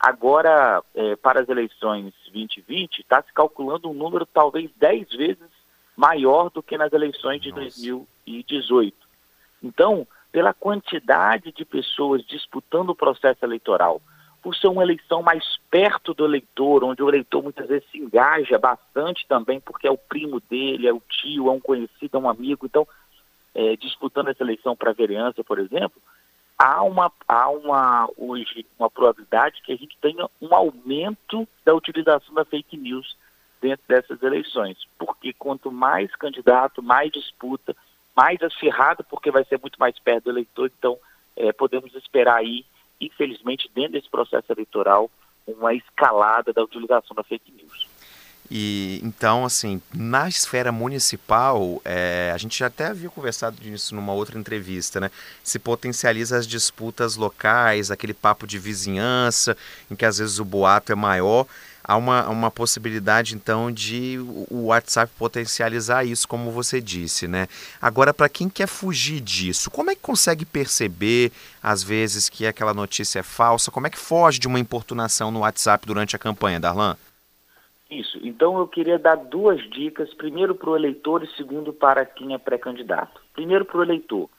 Agora, 0.04 0.84
é, 0.94 1.16
para 1.16 1.40
as 1.40 1.48
eleições 1.48 2.14
2020, 2.26 3.00
está 3.00 3.24
se 3.24 3.32
calculando 3.32 3.90
um 3.90 3.94
número 3.94 4.26
talvez 4.26 4.70
10 4.76 5.10
vezes 5.14 5.50
maior 5.96 6.50
do 6.50 6.62
que 6.62 6.78
nas 6.78 6.92
eleições 6.92 7.42
de 7.42 7.52
Nossa. 7.52 7.62
2018. 7.62 8.98
Então, 9.64 10.06
pela 10.30 10.54
quantidade 10.54 11.54
de 11.54 11.64
pessoas 11.64 12.22
disputando 12.26 12.90
o 12.90 12.96
processo 12.96 13.46
eleitoral, 13.46 14.02
por 14.42 14.54
ser 14.54 14.68
uma 14.68 14.84
eleição 14.84 15.22
mais 15.22 15.58
perto 15.72 16.14
do 16.14 16.26
eleitor, 16.26 16.84
onde 16.84 17.02
o 17.02 17.08
eleitor 17.08 17.42
muitas 17.42 17.66
vezes 17.66 17.90
se 17.90 17.98
engaja 17.98 18.60
bastante 18.60 19.26
também, 19.26 19.62
porque 19.62 19.88
é 19.88 19.92
o 19.92 19.98
primo 19.98 20.42
dele, 20.50 20.86
é 20.86 20.92
o 20.92 21.02
tio, 21.08 21.48
é 21.48 21.52
um 21.52 21.62
conhecido, 21.62 22.18
é 22.18 22.20
um 22.20 22.30
amigo. 22.30 22.66
Então, 22.66 22.86
é, 23.56 23.78
disputando 23.78 24.28
essa 24.28 24.44
eleição 24.44 24.76
para 24.76 24.92
vereança, 24.92 25.46
por 25.46 25.60
exemplo, 25.60 26.02
há 26.58 26.84
uma, 26.84 27.12
há 27.28 27.50
uma 27.50 28.10
hoje 28.18 28.66
uma 28.78 28.90
probabilidade 28.90 29.62
que 29.64 29.72
a 29.72 29.76
gente 29.76 29.98
tenha 30.02 30.30
um 30.42 30.54
aumento 30.54 31.48
da 31.66 31.74
utilização 31.74 32.34
da 32.34 32.46
fake 32.46 32.78
news 32.78 33.18
dentro 33.62 33.86
dessas 33.88 34.22
eleições, 34.22 34.78
porque 34.98 35.34
quanto 35.34 35.72
mais 35.72 36.14
candidato, 36.16 36.84
mais 36.84 37.12
disputa, 37.12 37.76
mais 38.16 38.42
acirrado, 38.42 39.04
porque 39.06 39.32
vai 39.32 39.46
ser 39.46 39.60
muito 39.60 39.80
mais 39.80 39.98
perto 40.00 40.26
do 40.26 40.32
eleitor, 40.32 40.70
então 40.78 40.98
é, 41.36 41.52
podemos 41.54 41.96
esperar 41.96 42.38
aí, 42.38 42.66
infelizmente, 43.00 43.70
dentro 43.74 43.94
desse 43.94 44.10
processo 44.10 44.52
eleitoral, 44.52 45.10
uma 45.48 45.74
escalada 45.74 46.52
da 46.54 46.64
utilização 46.64 47.16
da 47.16 47.24
fake 47.24 47.52
news. 47.52 47.83
E 48.52 49.00
então, 49.04 49.46
assim, 49.46 49.82
na 49.94 50.28
esfera 50.28 50.72
municipal, 50.72 51.82
é, 51.84 52.32
a 52.34 52.38
gente 52.38 52.58
já 52.60 52.68
até 52.68 52.88
havia 52.88 53.10
conversado 53.10 53.56
disso 53.60 53.96
numa 53.96 54.14
outra 54.14 54.38
entrevista, 54.38 55.00
né? 55.00 55.10
Se 55.44 55.58
potencializa 55.58 56.38
as 56.38 56.46
disputas 56.46 57.16
locais, 57.16 57.90
aquele 57.90 58.14
papo 58.14 58.46
de 58.46 58.60
vizinhança, 58.60 59.58
em 59.90 59.96
que 59.96 60.06
às 60.06 60.18
vezes 60.18 60.40
o 60.40 60.46
boato 60.46 60.92
é 60.92 60.96
maior 60.96 61.48
há 61.84 61.98
uma, 61.98 62.28
uma 62.30 62.50
possibilidade 62.50 63.36
então 63.36 63.72
de 63.72 64.18
o 64.50 64.68
WhatsApp 64.68 65.12
potencializar 65.18 66.06
isso, 66.06 66.28
como 66.28 66.52
você 66.52 66.80
disse, 66.80 67.28
né? 67.28 67.48
Agora, 67.82 68.14
para 68.14 68.30
quem 68.30 68.48
quer 68.50 68.68
fugir 68.68 69.20
disso, 69.20 69.70
como 69.70 69.92
é 69.92 69.96
que 69.96 70.02
consegue 70.02 70.46
perceber, 70.46 71.32
às 71.62 71.84
vezes, 71.84 72.30
que 72.30 72.48
aquela 72.48 72.74
notícia 72.74 73.20
é 73.20 73.24
falsa? 73.24 73.70
Como 73.70 73.86
é 73.88 73.90
que 73.90 74.00
foge 74.00 74.40
de 74.40 74.48
uma 74.48 74.60
importunação 74.60 75.30
no 75.30 75.40
WhatsApp 75.40 75.86
durante 75.86 76.16
a 76.16 76.20
campanha, 76.20 76.60
Darlan? 76.60 76.96
Isso. 78.00 78.20
Então, 78.24 78.58
eu 78.58 78.68
queria 78.68 78.98
dar 78.98 79.16
duas 79.16 79.62
dicas: 79.70 80.14
primeiro 80.14 80.56
para 80.56 80.70
o 80.70 80.76
eleitor 80.76 81.24
e 81.24 81.36
segundo 81.36 81.74
para 81.74 82.06
quem 82.06 82.34
é 82.34 82.38
pré-candidato. 82.38 83.22
Primeiro 83.34 83.66
para 83.66 83.78
o 83.78 83.84
eleitor. 83.84 84.30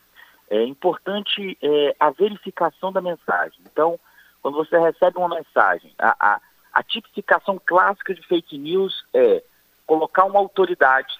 É 0.50 0.62
importante 0.62 1.56
é, 1.62 1.96
a 1.99 2.11
verificação 2.11 2.92
da 2.92 3.00
mensagem. 3.00 3.58
Então, 3.70 3.99
quando 4.42 4.56
você 4.56 4.78
recebe 4.78 5.16
uma 5.16 5.28
mensagem, 5.28 5.92
a, 5.99 6.34
a 6.34 6.40
a 6.75 6.82
tipificação 6.82 7.58
clássica 7.64 8.12
de 8.12 8.26
fake 8.26 8.58
news 8.58 9.04
é 9.14 9.44
colocar 9.87 10.25
uma 10.25 10.40
autoridade, 10.40 11.14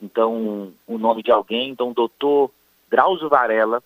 então 0.00 0.74
o 0.86 0.98
nome 0.98 1.22
de 1.22 1.32
alguém, 1.32 1.70
então 1.70 1.92
doutor 1.92 2.50
Drauzio 2.90 3.30
Varela. 3.30 3.82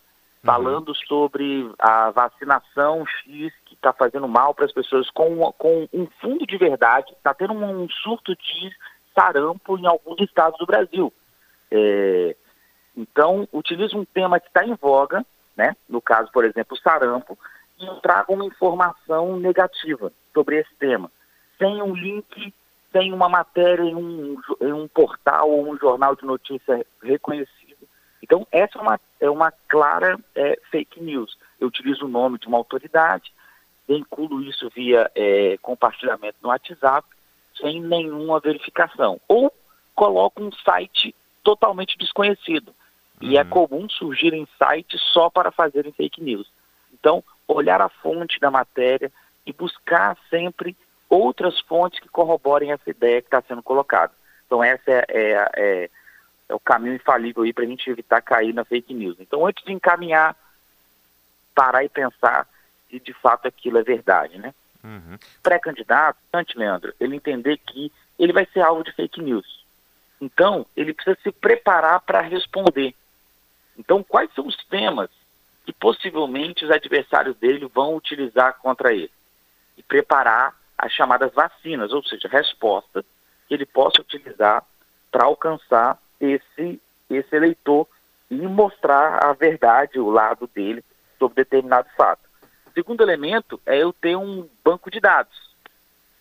Falando 0.46 0.94
sobre 0.94 1.70
a 1.78 2.10
vacinação 2.10 3.04
X 3.04 3.52
que 3.64 3.74
está 3.74 3.92
fazendo 3.92 4.28
mal 4.28 4.54
para 4.54 4.64
as 4.64 4.72
pessoas 4.72 5.10
com, 5.10 5.52
com 5.58 5.88
um 5.92 6.06
fundo 6.20 6.46
de 6.46 6.56
verdade, 6.56 7.12
está 7.12 7.34
tendo 7.34 7.52
um 7.52 7.88
surto 7.88 8.34
de 8.36 8.70
sarampo 9.12 9.76
em 9.76 9.86
alguns 9.86 10.20
estados 10.20 10.58
do 10.58 10.66
Brasil. 10.66 11.12
É, 11.70 12.36
então, 12.96 13.48
utiliza 13.52 13.96
um 13.96 14.04
tema 14.04 14.38
que 14.38 14.46
está 14.46 14.64
em 14.64 14.74
voga, 14.74 15.26
né? 15.56 15.76
no 15.88 16.00
caso, 16.00 16.30
por 16.32 16.44
exemplo, 16.44 16.76
sarampo, 16.78 17.36
e 17.78 18.00
traga 18.00 18.32
uma 18.32 18.44
informação 18.44 19.36
negativa 19.36 20.12
sobre 20.32 20.60
esse 20.60 20.74
tema, 20.76 21.10
sem 21.58 21.82
um 21.82 21.94
link, 21.94 22.54
sem 22.92 23.12
uma 23.12 23.28
matéria 23.28 23.82
em 23.82 23.94
um, 23.94 24.40
em 24.60 24.72
um 24.72 24.88
portal 24.88 25.50
ou 25.50 25.68
um 25.68 25.76
jornal 25.76 26.14
de 26.16 26.24
notícia 26.24 26.86
reconhecido. 27.02 27.55
Então, 28.26 28.46
essa 28.50 28.76
é 28.78 28.82
uma, 28.82 29.00
é 29.20 29.30
uma 29.30 29.52
clara 29.68 30.18
é, 30.34 30.58
fake 30.70 31.00
news. 31.00 31.38
Eu 31.60 31.68
utilizo 31.68 32.06
o 32.06 32.08
nome 32.08 32.38
de 32.38 32.48
uma 32.48 32.58
autoridade, 32.58 33.32
vinculo 33.88 34.42
isso 34.42 34.68
via 34.74 35.08
é, 35.14 35.56
compartilhamento 35.62 36.38
no 36.42 36.48
WhatsApp, 36.48 37.06
sem 37.56 37.80
nenhuma 37.80 38.40
verificação. 38.40 39.20
Ou 39.28 39.52
coloco 39.94 40.42
um 40.42 40.50
site 40.52 41.14
totalmente 41.44 41.96
desconhecido. 41.96 42.74
E 43.20 43.38
é 43.38 43.42
uhum. 43.42 43.48
comum 43.48 43.88
surgirem 43.88 44.46
sites 44.58 45.00
só 45.12 45.30
para 45.30 45.52
fazerem 45.52 45.92
fake 45.92 46.20
news. 46.20 46.50
Então, 46.92 47.22
olhar 47.46 47.80
a 47.80 47.88
fonte 47.88 48.40
da 48.40 48.50
matéria, 48.50 49.10
e 49.46 49.52
buscar 49.52 50.18
sempre 50.28 50.76
outras 51.08 51.58
fontes 51.60 52.00
que 52.00 52.08
corroborem 52.08 52.72
essa 52.72 52.90
ideia 52.90 53.22
que 53.22 53.28
está 53.28 53.40
sendo 53.46 53.62
colocada. 53.62 54.12
Então, 54.44 54.62
essa 54.62 54.90
é, 54.90 55.04
é, 55.08 55.50
é, 55.56 55.90
é 56.48 56.54
o 56.54 56.60
caminho 56.60 56.94
infalível 56.94 57.42
aí 57.42 57.52
para 57.52 57.64
a 57.64 57.66
gente 57.66 57.88
evitar 57.90 58.20
cair 58.20 58.54
na 58.54 58.64
fake 58.64 58.94
news. 58.94 59.16
Então, 59.18 59.46
antes 59.46 59.64
de 59.64 59.72
encaminhar, 59.72 60.36
parar 61.54 61.84
e 61.84 61.88
pensar 61.88 62.48
se 62.88 63.00
de 63.00 63.12
fato 63.14 63.48
aquilo 63.48 63.78
é 63.78 63.82
verdade, 63.82 64.38
né? 64.38 64.54
Uhum. 64.84 65.18
Pré-candidato, 65.42 66.18
antes, 66.32 66.54
Leandro, 66.54 66.94
ele 67.00 67.16
entender 67.16 67.58
que 67.58 67.90
ele 68.18 68.32
vai 68.32 68.46
ser 68.52 68.60
alvo 68.60 68.84
de 68.84 68.92
fake 68.92 69.20
news. 69.20 69.64
Então, 70.20 70.64
ele 70.76 70.94
precisa 70.94 71.18
se 71.22 71.32
preparar 71.32 72.00
para 72.00 72.20
responder. 72.20 72.94
Então, 73.76 74.02
quais 74.02 74.32
são 74.34 74.46
os 74.46 74.56
temas 74.66 75.10
que 75.64 75.72
possivelmente 75.72 76.64
os 76.64 76.70
adversários 76.70 77.36
dele 77.36 77.68
vão 77.74 77.96
utilizar 77.96 78.54
contra 78.58 78.94
ele? 78.94 79.10
e 79.76 79.82
preparar 79.82 80.56
as 80.76 80.92
chamadas 80.92 81.32
vacinas, 81.32 81.92
ou 81.92 82.02
seja, 82.04 82.28
respostas 82.28 83.04
que 83.46 83.54
ele 83.54 83.66
possa 83.66 84.00
utilizar 84.00 84.64
para 85.10 85.24
alcançar 85.24 85.98
esse, 86.20 86.80
esse 87.10 87.36
eleitor 87.36 87.86
e 88.30 88.36
mostrar 88.36 89.24
a 89.24 89.32
verdade, 89.32 89.98
o 89.98 90.10
lado 90.10 90.48
dele 90.54 90.84
sobre 91.18 91.44
determinado 91.44 91.88
fato. 91.96 92.20
O 92.66 92.72
segundo 92.72 93.02
elemento 93.02 93.60
é 93.64 93.78
eu 93.78 93.92
ter 93.92 94.16
um 94.16 94.48
banco 94.64 94.90
de 94.90 95.00
dados. 95.00 95.46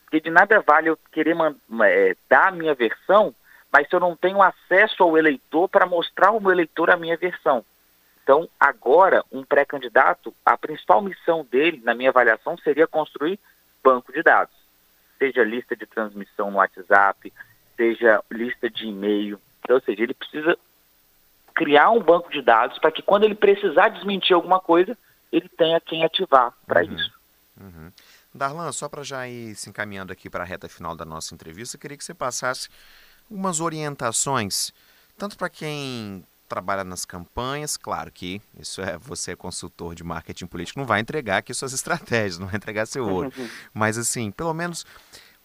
Porque 0.03 0.19
de 0.19 0.29
nada 0.29 0.61
vale 0.61 0.89
eu 0.89 0.97
querer 1.11 1.35
é, 1.83 2.15
dar 2.29 2.47
a 2.47 2.51
minha 2.51 2.75
versão, 2.75 3.33
mas 3.71 3.87
se 3.89 3.95
eu 3.95 3.99
não 3.99 4.15
tenho 4.15 4.41
acesso 4.41 5.03
ao 5.03 5.17
eleitor 5.17 5.67
para 5.67 5.85
mostrar 5.85 6.29
ao 6.29 6.39
meu 6.39 6.51
eleitor 6.51 6.89
a 6.89 6.97
minha 6.97 7.17
versão. 7.17 7.65
Então, 8.23 8.49
agora, 8.59 9.23
um 9.31 9.43
pré-candidato, 9.43 10.33
a 10.43 10.57
principal 10.57 11.01
missão 11.01 11.45
dele, 11.45 11.81
na 11.83 11.93
minha 11.93 12.09
avaliação, 12.09 12.57
seria 12.57 12.87
construir 12.87 13.39
banco 13.83 14.11
de 14.11 14.23
dados, 14.23 14.55
seja 15.19 15.43
lista 15.43 15.75
de 15.75 15.85
transmissão 15.85 16.49
no 16.49 16.57
WhatsApp, 16.57 17.31
seja 17.77 18.23
lista 18.31 18.67
de 18.67 18.87
e-mail. 18.87 19.39
Ou 19.69 19.81
seja, 19.81 20.03
ele 20.03 20.13
precisa 20.13 20.57
criar 21.53 21.89
um 21.91 22.01
banco 22.01 22.29
de 22.29 22.41
dados 22.41 22.77
para 22.79 22.91
que 22.91 23.01
quando 23.01 23.23
ele 23.23 23.35
precisar 23.35 23.89
desmentir 23.89 24.35
alguma 24.35 24.59
coisa, 24.59 24.97
ele 25.31 25.47
tenha 25.49 25.79
quem 25.79 26.03
ativar 26.03 26.53
para 26.67 26.83
uhum. 26.83 26.95
isso. 26.95 27.11
Uhum. 27.59 27.91
Darlan, 28.33 28.71
só 28.73 28.89
para 28.89 29.03
já 29.03 29.27
ir 29.27 29.55
se 29.55 29.69
encaminhando 29.69 30.11
aqui 30.11 30.29
para 30.29 30.43
a 30.43 30.45
reta 30.45 30.67
final 30.67 30.95
da 30.95 31.05
nossa 31.05 31.33
entrevista, 31.33 31.77
queria 31.77 31.97
que 31.97 32.03
você 32.03 32.13
passasse 32.13 32.67
algumas 33.29 33.61
orientações, 33.61 34.73
tanto 35.17 35.37
para 35.37 35.49
quem 35.49 36.25
trabalha 36.47 36.83
nas 36.83 37.05
campanhas, 37.05 37.75
claro 37.77 38.11
que 38.11 38.41
isso 38.59 38.81
é 38.81 38.97
você 38.97 39.31
é 39.31 39.35
consultor 39.35 39.95
de 39.95 40.03
marketing 40.03 40.45
político, 40.45 40.79
não 40.79 40.85
vai 40.85 40.99
entregar 40.99 41.37
aqui 41.37 41.53
suas 41.53 41.71
estratégias, 41.73 42.37
não 42.37 42.47
vai 42.47 42.57
entregar 42.57 42.85
seu 42.85 43.07
ouro. 43.07 43.31
Mas 43.73 43.97
assim, 43.97 44.31
pelo 44.31 44.53
menos 44.53 44.85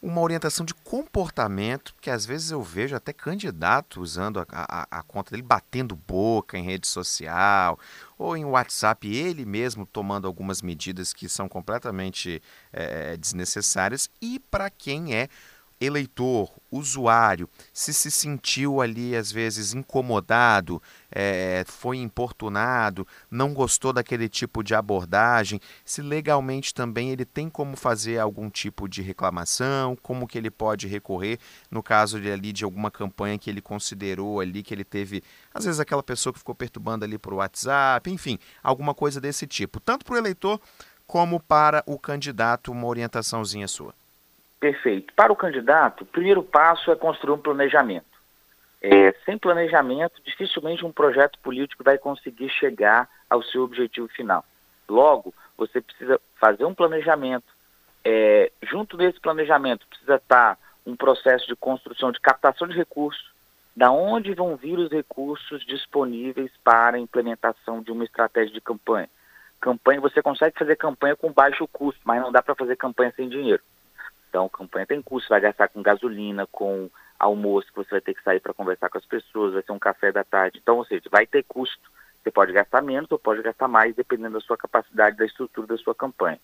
uma 0.03 0.21
orientação 0.23 0.65
de 0.65 0.73
comportamento, 0.73 1.95
que 2.01 2.11
às 2.11 2.25
vezes 2.25 2.51
eu 2.51 2.63
vejo 2.63 2.97
até 2.97 3.13
candidato 3.13 4.01
usando 4.01 4.41
a, 4.41 4.47
a, 4.51 4.87
a, 4.99 5.03
conta 5.03 5.31
dele 5.31 5.43
batendo 5.43 5.95
boca 5.95 6.57
em 6.57 6.65
rede 6.65 6.87
social 6.87 7.79
ou 8.17 8.37
em 8.37 8.45
WhatsApp, 8.45 9.07
ele 9.07 9.45
mesmo 9.45 9.85
tomando 9.85 10.27
algumas 10.27 10.63
medidas 10.63 11.13
que 11.13 11.29
são 11.29 11.49
completamente 11.49 12.43
é, 12.73 13.17
desnecessárias, 13.17 14.09
e 14.23 14.39
para 14.39 14.71
quem 14.71 15.15
é 15.15 15.29
eleitor, 15.81 16.53
usuário, 16.71 17.49
se 17.73 17.93
se 17.93 18.11
sentiu 18.11 18.81
ali 18.81 19.17
às 19.17 19.33
vezes 19.33 19.73
incomodado, 19.73 20.81
é, 21.11 21.65
foi 21.67 21.97
importunado, 21.97 23.07
não 23.31 23.55
gostou 23.55 23.93
daquele 23.93 24.29
tipo 24.29 24.63
de 24.63 24.75
abordagem, 24.75 25.61
se 25.85 26.03
legalmente 26.03 26.75
também 26.75 27.11
ele 27.11 27.25
tem 27.25 27.49
como 27.49 27.77
fazer 27.77 28.19
algum 28.19 28.51
tipo 28.51 28.89
de 28.89 29.01
reclamação, 29.01 29.97
como 30.03 30.29
que 30.29 30.37
ele 30.37 30.51
pode 30.51 30.87
recorrer 30.87 31.39
no 31.71 31.83
caso 31.83 32.21
de, 32.21 32.31
ali 32.31 32.53
de 32.53 32.63
alguma 32.63 32.91
campanha 32.91 33.39
que 33.39 33.49
ele 33.49 33.63
considerou 33.63 34.39
ali 34.41 34.63
que 34.63 34.75
ele 34.75 34.85
teve, 34.85 35.23
às 35.53 35.65
vezes 35.65 35.81
aquela 35.81 36.03
pessoa 36.03 36.33
que 36.33 36.39
ficou 36.39 36.55
perturbando 36.55 37.05
ali 37.05 37.19
por 37.19 37.33
WhatsApp, 37.33 38.11
enfim, 38.11 38.39
alguma 38.63 38.95
coisa 38.95 39.21
desse 39.21 39.47
tipo, 39.47 39.81
tanto 39.81 40.05
para 40.05 40.15
o 40.15 40.19
eleitor 40.19 40.61
como 41.07 41.41
para 41.41 41.83
o 41.87 41.99
candidato, 41.99 42.71
uma 42.71 42.87
orientaçãozinha 42.87 43.67
sua. 43.67 44.00
Perfeito. 44.61 45.15
Para 45.15 45.33
o 45.33 45.37
candidato, 45.37 46.03
o 46.03 46.07
primeiro 46.07 46.43
passo 46.43 46.93
é 46.93 46.97
construir 46.97 47.33
um 47.33 47.39
planejamento. 47.39 48.05
É, 48.83 49.13
sem 49.25 49.39
planejamento, 49.39 50.23
dificilmente 50.23 50.85
um 50.85 50.93
projeto 50.93 51.39
político 51.41 51.83
vai 51.83 51.97
conseguir 51.97 52.51
chegar 52.51 53.09
ao 53.29 53.43
seu 53.43 53.63
objetivo 53.63 54.07
final. 54.09 54.45
Logo, 54.89 55.35
você 55.57 55.81
precisa 55.81 56.21
fazer 56.39 56.67
um 56.67 56.75
planejamento. 56.75 57.45
É, 58.05 58.53
junto 58.63 58.97
desse 58.97 59.19
planejamento, 59.21 59.87
precisa 59.87 60.17
estar 60.17 60.59
um 60.87 60.97
processo 60.97 61.47
de 61.47 61.57
construção 61.57 62.13
de 62.13 62.21
captação 62.21 62.67
de 62.69 62.77
recursos, 62.77 63.31
da 63.77 63.91
onde 63.91 64.35
vão 64.35 64.57
vir 64.57 64.79
os 64.79 64.91
recursos 64.91 65.65
disponíveis 65.65 66.51
para 66.65 66.97
a 66.97 67.01
implementação 67.01 67.83
de 67.83 67.93
uma 67.93 68.05
estratégia 68.05 68.53
de 68.53 68.61
campanha. 68.61 69.09
Campanha, 69.61 70.01
você 70.01 70.23
consegue 70.23 70.59
fazer 70.59 70.77
campanha 70.77 71.17
com 71.17 71.33
baixo 71.33 71.69
custo, 71.69 72.01
mas 72.05 72.21
não 72.21 72.33
dá 72.33 72.43
para 72.43 72.55
fazer 72.55 72.77
campanha 72.77 73.13
sem 73.15 73.29
dinheiro. 73.29 73.63
Então, 74.31 74.49
campanha 74.49 74.87
tem 74.87 75.03
custo, 75.03 75.29
vai 75.29 75.41
gastar 75.41 75.69
com 75.69 75.83
gasolina, 75.83 76.47
com 76.47 76.89
almoço, 77.19 77.67
que 77.67 77.77
você 77.77 77.91
vai 77.91 78.01
ter 78.01 78.15
que 78.15 78.23
sair 78.23 78.39
para 78.39 78.55
conversar 78.55 78.89
com 78.89 78.97
as 78.97 79.05
pessoas, 79.05 79.55
vai 79.55 79.63
ser 79.63 79.73
um 79.73 79.79
café 79.79 80.13
da 80.13 80.23
tarde. 80.23 80.61
Então, 80.63 80.77
ou 80.77 80.85
seja, 80.85 81.03
vai 81.11 81.27
ter 81.27 81.43
custo. 81.43 81.91
Você 82.23 82.31
pode 82.31 82.53
gastar 82.53 82.81
menos 82.81 83.11
ou 83.11 83.19
pode 83.19 83.43
gastar 83.43 83.67
mais, 83.67 83.95
dependendo 83.95 84.35
da 84.35 84.41
sua 84.41 84.57
capacidade, 84.57 85.17
da 85.17 85.27
estrutura 85.27 85.67
da 85.67 85.77
sua 85.77 85.97
campanha. 85.97 86.39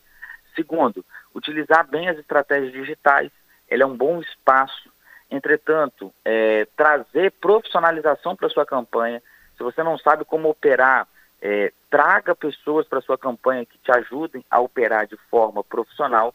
Segundo, 0.57 1.05
utilizar 1.33 1.87
bem 1.87 2.09
as 2.09 2.19
estratégias 2.19 2.73
digitais. 2.73 3.31
Ele 3.69 3.85
é 3.85 3.87
um 3.87 3.97
bom 3.97 4.21
espaço. 4.21 4.91
Entretanto, 5.31 6.13
é, 6.25 6.67
trazer 6.77 7.31
profissionalização 7.33 8.35
para 8.35 8.49
a 8.49 8.51
sua 8.51 8.67
campanha. 8.67 9.23
Se 9.57 9.63
você 9.63 9.83
não 9.83 9.97
sabe 9.97 10.25
como 10.25 10.49
operar, 10.49 11.07
é, 11.41 11.73
traga 11.89 12.35
pessoas 12.35 12.89
para 12.89 12.99
a 12.99 13.03
sua 13.03 13.17
campanha 13.17 13.65
que 13.65 13.79
te 13.79 13.93
ajudem 13.93 14.45
a 14.51 14.61
operar 14.61 15.07
de 15.07 15.17
forma 15.31 15.63
profissional 15.63 16.35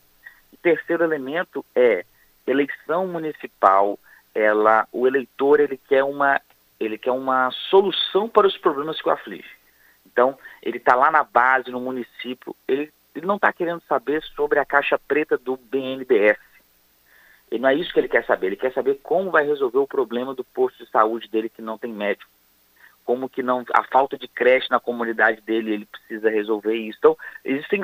terceiro 0.62 1.04
elemento 1.04 1.65
é 1.76 2.06
eleição 2.45 3.08
municipal. 3.08 4.00
Ela, 4.34 4.88
o 4.91 5.08
eleitor 5.08 5.60
ele 5.60 5.78
quer 5.78 6.04
uma 6.04 6.39
ele 6.80 6.97
quer 6.97 7.12
uma 7.12 7.52
solução 7.69 8.28
para 8.28 8.47
os 8.47 8.58
problemas 8.58 9.00
que 9.00 9.08
o 9.08 9.12
aflige. 9.12 9.50
Então 10.06 10.38
ele 10.63 10.78
está 10.78 10.95
lá 10.95 11.12
na 11.12 11.24
base 11.24 11.69
no 11.69 11.80
município. 11.80 12.56
Ele, 12.67 12.91
ele 13.13 13.26
não 13.26 13.36
está 13.36 13.54
querendo 13.54 13.84
saber 13.88 14.24
sobre 14.36 14.58
a 14.58 14.65
caixa 14.65 14.97
preta 14.97 15.38
do 15.38 15.58
BNDES. 15.58 16.39
E 17.52 17.60
não 17.60 17.69
é 17.69 17.76
isso 17.76 17.93
que 17.93 18.00
ele 18.00 18.08
quer 18.08 18.26
saber. 18.26 18.47
Ele 18.47 18.56
quer 18.56 18.74
saber 18.74 19.00
como 19.04 19.30
vai 19.30 19.45
resolver 19.45 19.78
o 19.78 19.88
problema 19.88 20.34
do 20.34 20.43
posto 20.43 20.84
de 20.84 20.89
saúde 20.89 21.28
dele 21.28 21.50
que 21.50 21.62
não 21.62 21.78
tem 21.78 21.91
médico 21.91 22.32
como 23.12 23.28
que 23.28 23.43
não 23.43 23.65
a 23.74 23.84
falta 23.84 24.17
de 24.17 24.26
creche 24.26 24.69
na 24.71 24.80
comunidade 24.80 25.41
dele, 25.41 25.74
ele 25.74 25.86
precisa 25.86 26.30
resolver 26.30 26.74
isso. 26.74 26.97
Então, 26.97 27.17
existem 27.43 27.84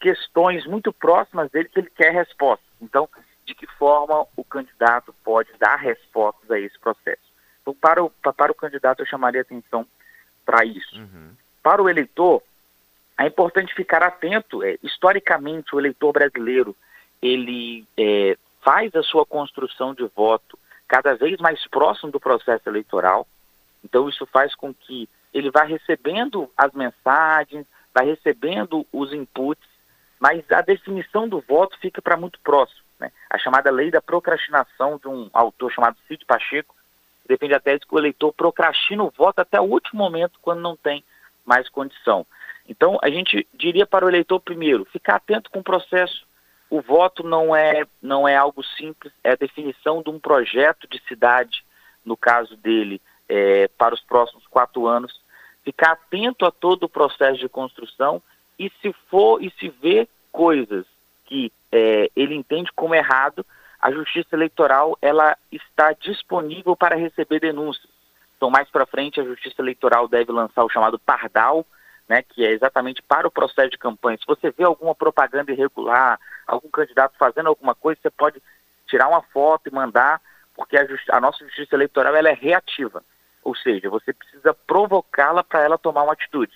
questões 0.00 0.66
muito 0.66 0.92
próximas 0.92 1.48
dele 1.52 1.68
que 1.68 1.78
ele 1.78 1.90
quer 1.94 2.12
respostas. 2.12 2.66
Então, 2.82 3.08
de 3.46 3.54
que 3.54 3.64
forma 3.78 4.26
o 4.36 4.42
candidato 4.42 5.14
pode 5.22 5.48
dar 5.56 5.76
respostas 5.76 6.50
a 6.50 6.58
esse 6.58 6.76
processo? 6.80 7.22
Então, 7.62 7.72
para 7.72 8.02
o, 8.02 8.10
para 8.10 8.50
o 8.50 8.54
candidato, 8.56 8.98
eu 8.98 9.06
chamaria 9.06 9.42
atenção 9.42 9.86
para 10.44 10.64
isso. 10.64 10.96
Uhum. 10.96 11.30
Para 11.62 11.80
o 11.80 11.88
eleitor, 11.88 12.42
é 13.16 13.28
importante 13.28 13.72
ficar 13.72 14.02
atento. 14.02 14.64
É, 14.64 14.76
historicamente, 14.82 15.76
o 15.76 15.78
eleitor 15.78 16.12
brasileiro 16.12 16.74
ele 17.22 17.86
é, 17.96 18.36
faz 18.62 18.92
a 18.96 19.02
sua 19.04 19.24
construção 19.24 19.94
de 19.94 20.10
voto 20.16 20.58
cada 20.88 21.14
vez 21.14 21.38
mais 21.38 21.64
próximo 21.68 22.10
do 22.10 22.18
processo 22.18 22.68
eleitoral. 22.68 23.28
Então 23.84 24.08
isso 24.08 24.26
faz 24.26 24.54
com 24.54 24.72
que 24.72 25.08
ele 25.32 25.50
vá 25.50 25.62
recebendo 25.62 26.50
as 26.56 26.72
mensagens, 26.72 27.66
vai 27.94 28.06
recebendo 28.06 28.86
os 28.92 29.12
inputs, 29.12 29.68
mas 30.18 30.44
a 30.50 30.60
definição 30.60 31.28
do 31.28 31.40
voto 31.40 31.78
fica 31.80 32.02
para 32.02 32.16
muito 32.16 32.38
próximo. 32.40 32.84
Né? 32.98 33.10
A 33.28 33.38
chamada 33.38 33.70
lei 33.70 33.90
da 33.90 34.02
procrastinação 34.02 34.98
de 34.98 35.08
um 35.08 35.30
autor 35.32 35.72
chamado 35.72 35.96
Cid 36.06 36.24
Pacheco 36.26 36.74
depende 37.26 37.54
até 37.54 37.78
de 37.78 37.86
que 37.86 37.94
o 37.94 37.98
eleitor 37.98 38.32
procrastina 38.32 39.04
o 39.04 39.12
voto 39.16 39.38
até 39.38 39.60
o 39.60 39.64
último 39.64 40.02
momento 40.02 40.38
quando 40.42 40.60
não 40.60 40.76
tem 40.76 41.04
mais 41.44 41.68
condição. 41.68 42.26
Então 42.68 42.98
a 43.02 43.08
gente 43.08 43.46
diria 43.54 43.86
para 43.86 44.04
o 44.04 44.08
eleitor 44.08 44.40
primeiro, 44.40 44.84
ficar 44.86 45.16
atento 45.16 45.50
com 45.50 45.60
o 45.60 45.64
processo. 45.64 46.26
O 46.68 46.80
voto 46.80 47.22
não 47.24 47.54
é 47.54 47.84
não 48.00 48.28
é 48.28 48.36
algo 48.36 48.62
simples, 48.62 49.12
é 49.24 49.32
a 49.32 49.36
definição 49.36 50.02
de 50.02 50.10
um 50.10 50.20
projeto 50.20 50.86
de 50.88 51.00
cidade, 51.08 51.64
no 52.04 52.16
caso 52.16 52.56
dele, 52.56 53.00
é, 53.30 53.68
para 53.78 53.94
os 53.94 54.00
próximos 54.00 54.44
quatro 54.48 54.86
anos, 54.86 55.20
ficar 55.64 55.92
atento 55.92 56.44
a 56.44 56.50
todo 56.50 56.84
o 56.84 56.88
processo 56.88 57.38
de 57.38 57.48
construção 57.48 58.20
e 58.58 58.70
se 58.82 58.92
for 59.08 59.42
e 59.42 59.50
se 59.58 59.68
ver 59.68 60.08
coisas 60.32 60.84
que 61.24 61.52
é, 61.70 62.10
ele 62.16 62.34
entende 62.34 62.72
como 62.74 62.94
errado, 62.94 63.46
a 63.80 63.92
Justiça 63.92 64.34
Eleitoral 64.34 64.98
ela 65.00 65.36
está 65.50 65.92
disponível 65.92 66.74
para 66.74 66.96
receber 66.96 67.38
denúncias. 67.40 67.88
Então, 68.36 68.50
mais 68.50 68.68
para 68.68 68.84
frente, 68.86 69.20
a 69.20 69.24
Justiça 69.24 69.62
Eleitoral 69.62 70.08
deve 70.08 70.32
lançar 70.32 70.64
o 70.64 70.68
chamado 70.68 70.98
Pardal, 70.98 71.64
né, 72.08 72.22
que 72.22 72.44
é 72.44 72.50
exatamente 72.50 73.00
para 73.00 73.28
o 73.28 73.30
processo 73.30 73.70
de 73.70 73.78
campanha. 73.78 74.18
Se 74.18 74.26
você 74.26 74.50
vê 74.50 74.64
alguma 74.64 74.94
propaganda 74.94 75.52
irregular, 75.52 76.18
algum 76.46 76.68
candidato 76.68 77.14
fazendo 77.16 77.46
alguma 77.46 77.74
coisa, 77.74 78.00
você 78.02 78.10
pode 78.10 78.42
tirar 78.88 79.08
uma 79.08 79.22
foto 79.22 79.68
e 79.68 79.72
mandar, 79.72 80.20
porque 80.54 80.76
a, 80.76 80.84
a 81.12 81.20
nossa 81.20 81.44
Justiça 81.44 81.76
Eleitoral 81.76 82.16
ela 82.16 82.28
é 82.28 82.34
reativa. 82.34 83.04
Ou 83.50 83.56
seja, 83.56 83.90
você 83.90 84.12
precisa 84.12 84.54
provocá-la 84.54 85.42
para 85.42 85.60
ela 85.60 85.76
tomar 85.76 86.04
uma 86.04 86.12
atitude. 86.12 86.52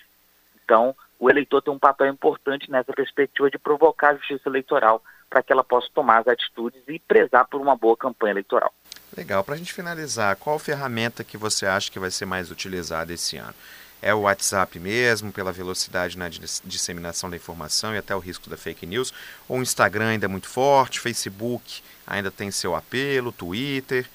Então, 0.63 0.95
o 1.19 1.29
eleitor 1.29 1.61
tem 1.61 1.73
um 1.73 1.77
papel 1.77 2.07
importante 2.07 2.71
nessa 2.71 2.93
perspectiva 2.93 3.51
de 3.51 3.59
provocar 3.59 4.11
a 4.11 4.15
justiça 4.15 4.47
eleitoral 4.47 5.03
para 5.29 5.43
que 5.43 5.51
ela 5.51 5.61
possa 5.61 5.89
tomar 5.93 6.19
as 6.19 6.27
atitudes 6.29 6.81
e 6.87 6.97
prezar 6.97 7.45
por 7.49 7.59
uma 7.59 7.75
boa 7.75 7.97
campanha 7.97 8.31
eleitoral. 8.31 8.73
Legal. 9.17 9.43
Para 9.43 9.55
a 9.55 9.57
gente 9.57 9.73
finalizar, 9.73 10.37
qual 10.37 10.57
ferramenta 10.57 11.21
que 11.21 11.37
você 11.37 11.65
acha 11.65 11.91
que 11.91 11.99
vai 11.99 12.09
ser 12.09 12.25
mais 12.25 12.49
utilizada 12.49 13.11
esse 13.11 13.35
ano? 13.35 13.53
É 14.01 14.13
o 14.13 14.21
WhatsApp 14.21 14.79
mesmo, 14.79 15.33
pela 15.33 15.51
velocidade 15.51 16.17
na 16.17 16.29
disseminação 16.29 17.29
da 17.29 17.35
informação 17.35 17.93
e 17.93 17.97
até 17.97 18.15
o 18.15 18.19
risco 18.19 18.49
da 18.49 18.55
fake 18.55 18.85
news? 18.85 19.13
Ou 19.49 19.57
o 19.57 19.61
Instagram 19.61 20.07
ainda 20.07 20.27
é 20.27 20.29
muito 20.29 20.47
forte, 20.47 21.01
Facebook 21.01 21.81
ainda 22.07 22.31
tem 22.31 22.51
seu 22.51 22.73
apelo, 22.73 23.33
Twitter? 23.33 24.07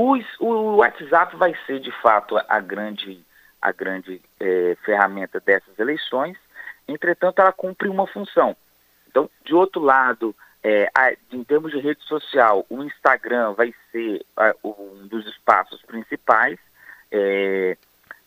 O, 0.00 0.16
o 0.38 0.76
WhatsApp 0.76 1.34
vai 1.34 1.56
ser, 1.66 1.80
de 1.80 1.90
fato, 2.00 2.38
a 2.48 2.60
grande, 2.60 3.20
a 3.60 3.72
grande 3.72 4.22
é, 4.38 4.76
ferramenta 4.84 5.40
dessas 5.40 5.76
eleições, 5.76 6.38
entretanto, 6.86 7.40
ela 7.40 7.50
cumpre 7.50 7.88
uma 7.88 8.06
função. 8.06 8.56
Então, 9.08 9.28
de 9.44 9.52
outro 9.52 9.82
lado, 9.82 10.36
é, 10.62 10.88
a, 10.96 11.12
em 11.32 11.42
termos 11.42 11.72
de 11.72 11.80
rede 11.80 12.00
social, 12.04 12.64
o 12.70 12.84
Instagram 12.84 13.54
vai 13.54 13.74
ser 13.90 14.24
a, 14.36 14.54
um 14.62 15.08
dos 15.08 15.26
espaços 15.26 15.82
principais, 15.82 16.60
é, 17.10 17.76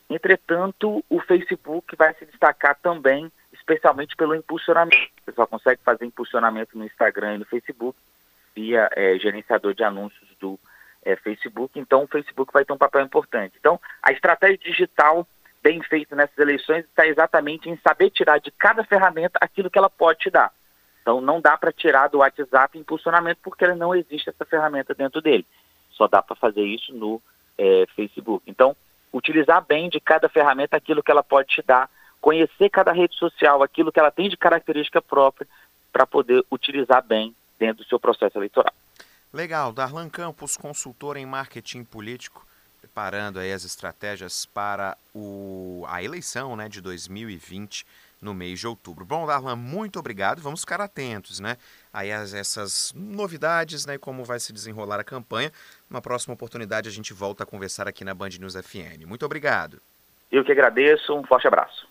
entretanto, 0.10 1.02
o 1.10 1.22
Facebook 1.22 1.96
vai 1.96 2.14
se 2.16 2.26
destacar 2.26 2.78
também, 2.82 3.32
especialmente 3.54 4.14
pelo 4.18 4.36
impulsionamento. 4.36 5.08
Você 5.24 5.32
só 5.32 5.48
consegue 5.48 5.80
fazer 5.86 6.04
impulsionamento 6.04 6.78
no 6.78 6.84
Instagram 6.84 7.36
e 7.36 7.38
no 7.38 7.46
Facebook 7.46 7.98
via 8.54 8.90
é, 8.94 9.18
gerenciador 9.18 9.74
de 9.74 9.86
anúncios 9.86 10.28
do 10.38 10.60
é, 11.04 11.16
Facebook, 11.16 11.80
então 11.80 12.04
o 12.04 12.08
Facebook 12.08 12.52
vai 12.54 12.64
ter 12.64 12.74
um 12.74 12.78
papel 12.78 13.02
importante. 13.02 13.56
Então, 13.60 13.80
a 14.02 14.12
estratégia 14.12 14.58
digital 14.58 15.28
bem 15.62 15.82
feita 15.84 16.16
nessas 16.16 16.38
eleições 16.38 16.86
está 16.86 17.06
exatamente 17.06 17.70
em 17.70 17.78
saber 17.78 18.10
tirar 18.10 18.40
de 18.40 18.52
cada 18.52 18.84
ferramenta 18.84 19.38
aquilo 19.42 19.70
que 19.70 19.78
ela 19.78 19.90
pode 19.90 20.20
te 20.20 20.30
dar. 20.30 20.52
Então, 21.02 21.20
não 21.20 21.42
dá 21.42 21.58
para 21.58 21.72
tirar 21.72 22.08
do 22.08 22.20
WhatsApp 22.20 22.78
impulsionamento 22.78 23.40
porque 23.44 23.68
não 23.68 23.96
existe 23.96 24.30
essa 24.30 24.46
ferramenta 24.46 24.94
dentro 24.94 25.22
dele. 25.22 25.46
Só 25.92 26.08
dá 26.08 26.22
para 26.22 26.36
fazer 26.36 26.64
isso 26.64 26.94
no 26.94 27.22
é, 27.58 27.86
Facebook. 27.96 28.44
Então, 28.48 28.76
utilizar 29.12 29.64
bem 29.66 29.90
de 29.90 30.00
cada 30.00 30.30
ferramenta 30.30 30.78
aquilo 30.78 31.04
que 31.04 31.12
ela 31.12 31.24
pode 31.24 31.50
te 31.50 31.62
dar, 31.62 31.90
conhecer 32.20 32.70
cada 32.70 32.92
rede 32.92 33.16
social, 33.16 33.64
aquilo 33.64 33.92
que 33.92 34.00
ela 34.00 34.12
tem 34.12 34.30
de 34.30 34.38
característica 34.38 35.02
própria, 35.02 35.48
para 35.92 36.06
poder 36.06 36.46
utilizar 36.52 37.04
bem 37.04 37.36
dentro 37.60 37.84
do 37.84 37.90
seu 37.90 38.00
processo 38.00 38.38
eleitoral. 38.38 38.74
Legal. 39.34 39.72
Darlan 39.72 40.10
Campos, 40.10 40.58
consultor 40.58 41.16
em 41.16 41.26
marketing 41.26 41.84
político, 41.84 42.46
preparando 42.80 43.40
aí 43.40 43.54
as 43.54 43.64
estratégias 43.64 44.46
para 44.46 44.98
o, 45.14 45.86
a 45.88 46.04
eleição 46.04 46.56
né, 46.56 46.68
de 46.68 46.82
2020 46.82 47.86
no 48.22 48.34
mês 48.34 48.60
de 48.60 48.68
outubro. 48.68 49.04
Bom, 49.04 49.26
Darlan, 49.26 49.56
muito 49.56 49.98
obrigado. 49.98 50.42
Vamos 50.42 50.62
ficar 50.62 50.80
atentos, 50.80 51.40
né? 51.40 51.58
Aí 51.92 52.12
a 52.12 52.22
essas 52.22 52.94
novidades, 52.96 53.86
né? 53.86 53.98
Como 53.98 54.24
vai 54.24 54.40
se 54.40 54.54
desenrolar 54.54 55.00
a 55.00 55.04
campanha. 55.04 55.52
Uma 55.90 56.02
próxima 56.02 56.34
oportunidade 56.34 56.88
a 56.88 56.92
gente 56.92 57.14
volta 57.14 57.44
a 57.44 57.48
conversar 57.48 57.88
aqui 57.88 58.04
na 58.04 58.14
Band 58.14 58.30
News 58.40 58.54
FM. 58.54 59.06
Muito 59.08 59.26
obrigado. 59.26 59.82
Eu 60.32 60.46
que 60.46 60.52
agradeço. 60.52 61.14
Um 61.16 61.24
forte 61.24 61.48
abraço. 61.48 61.91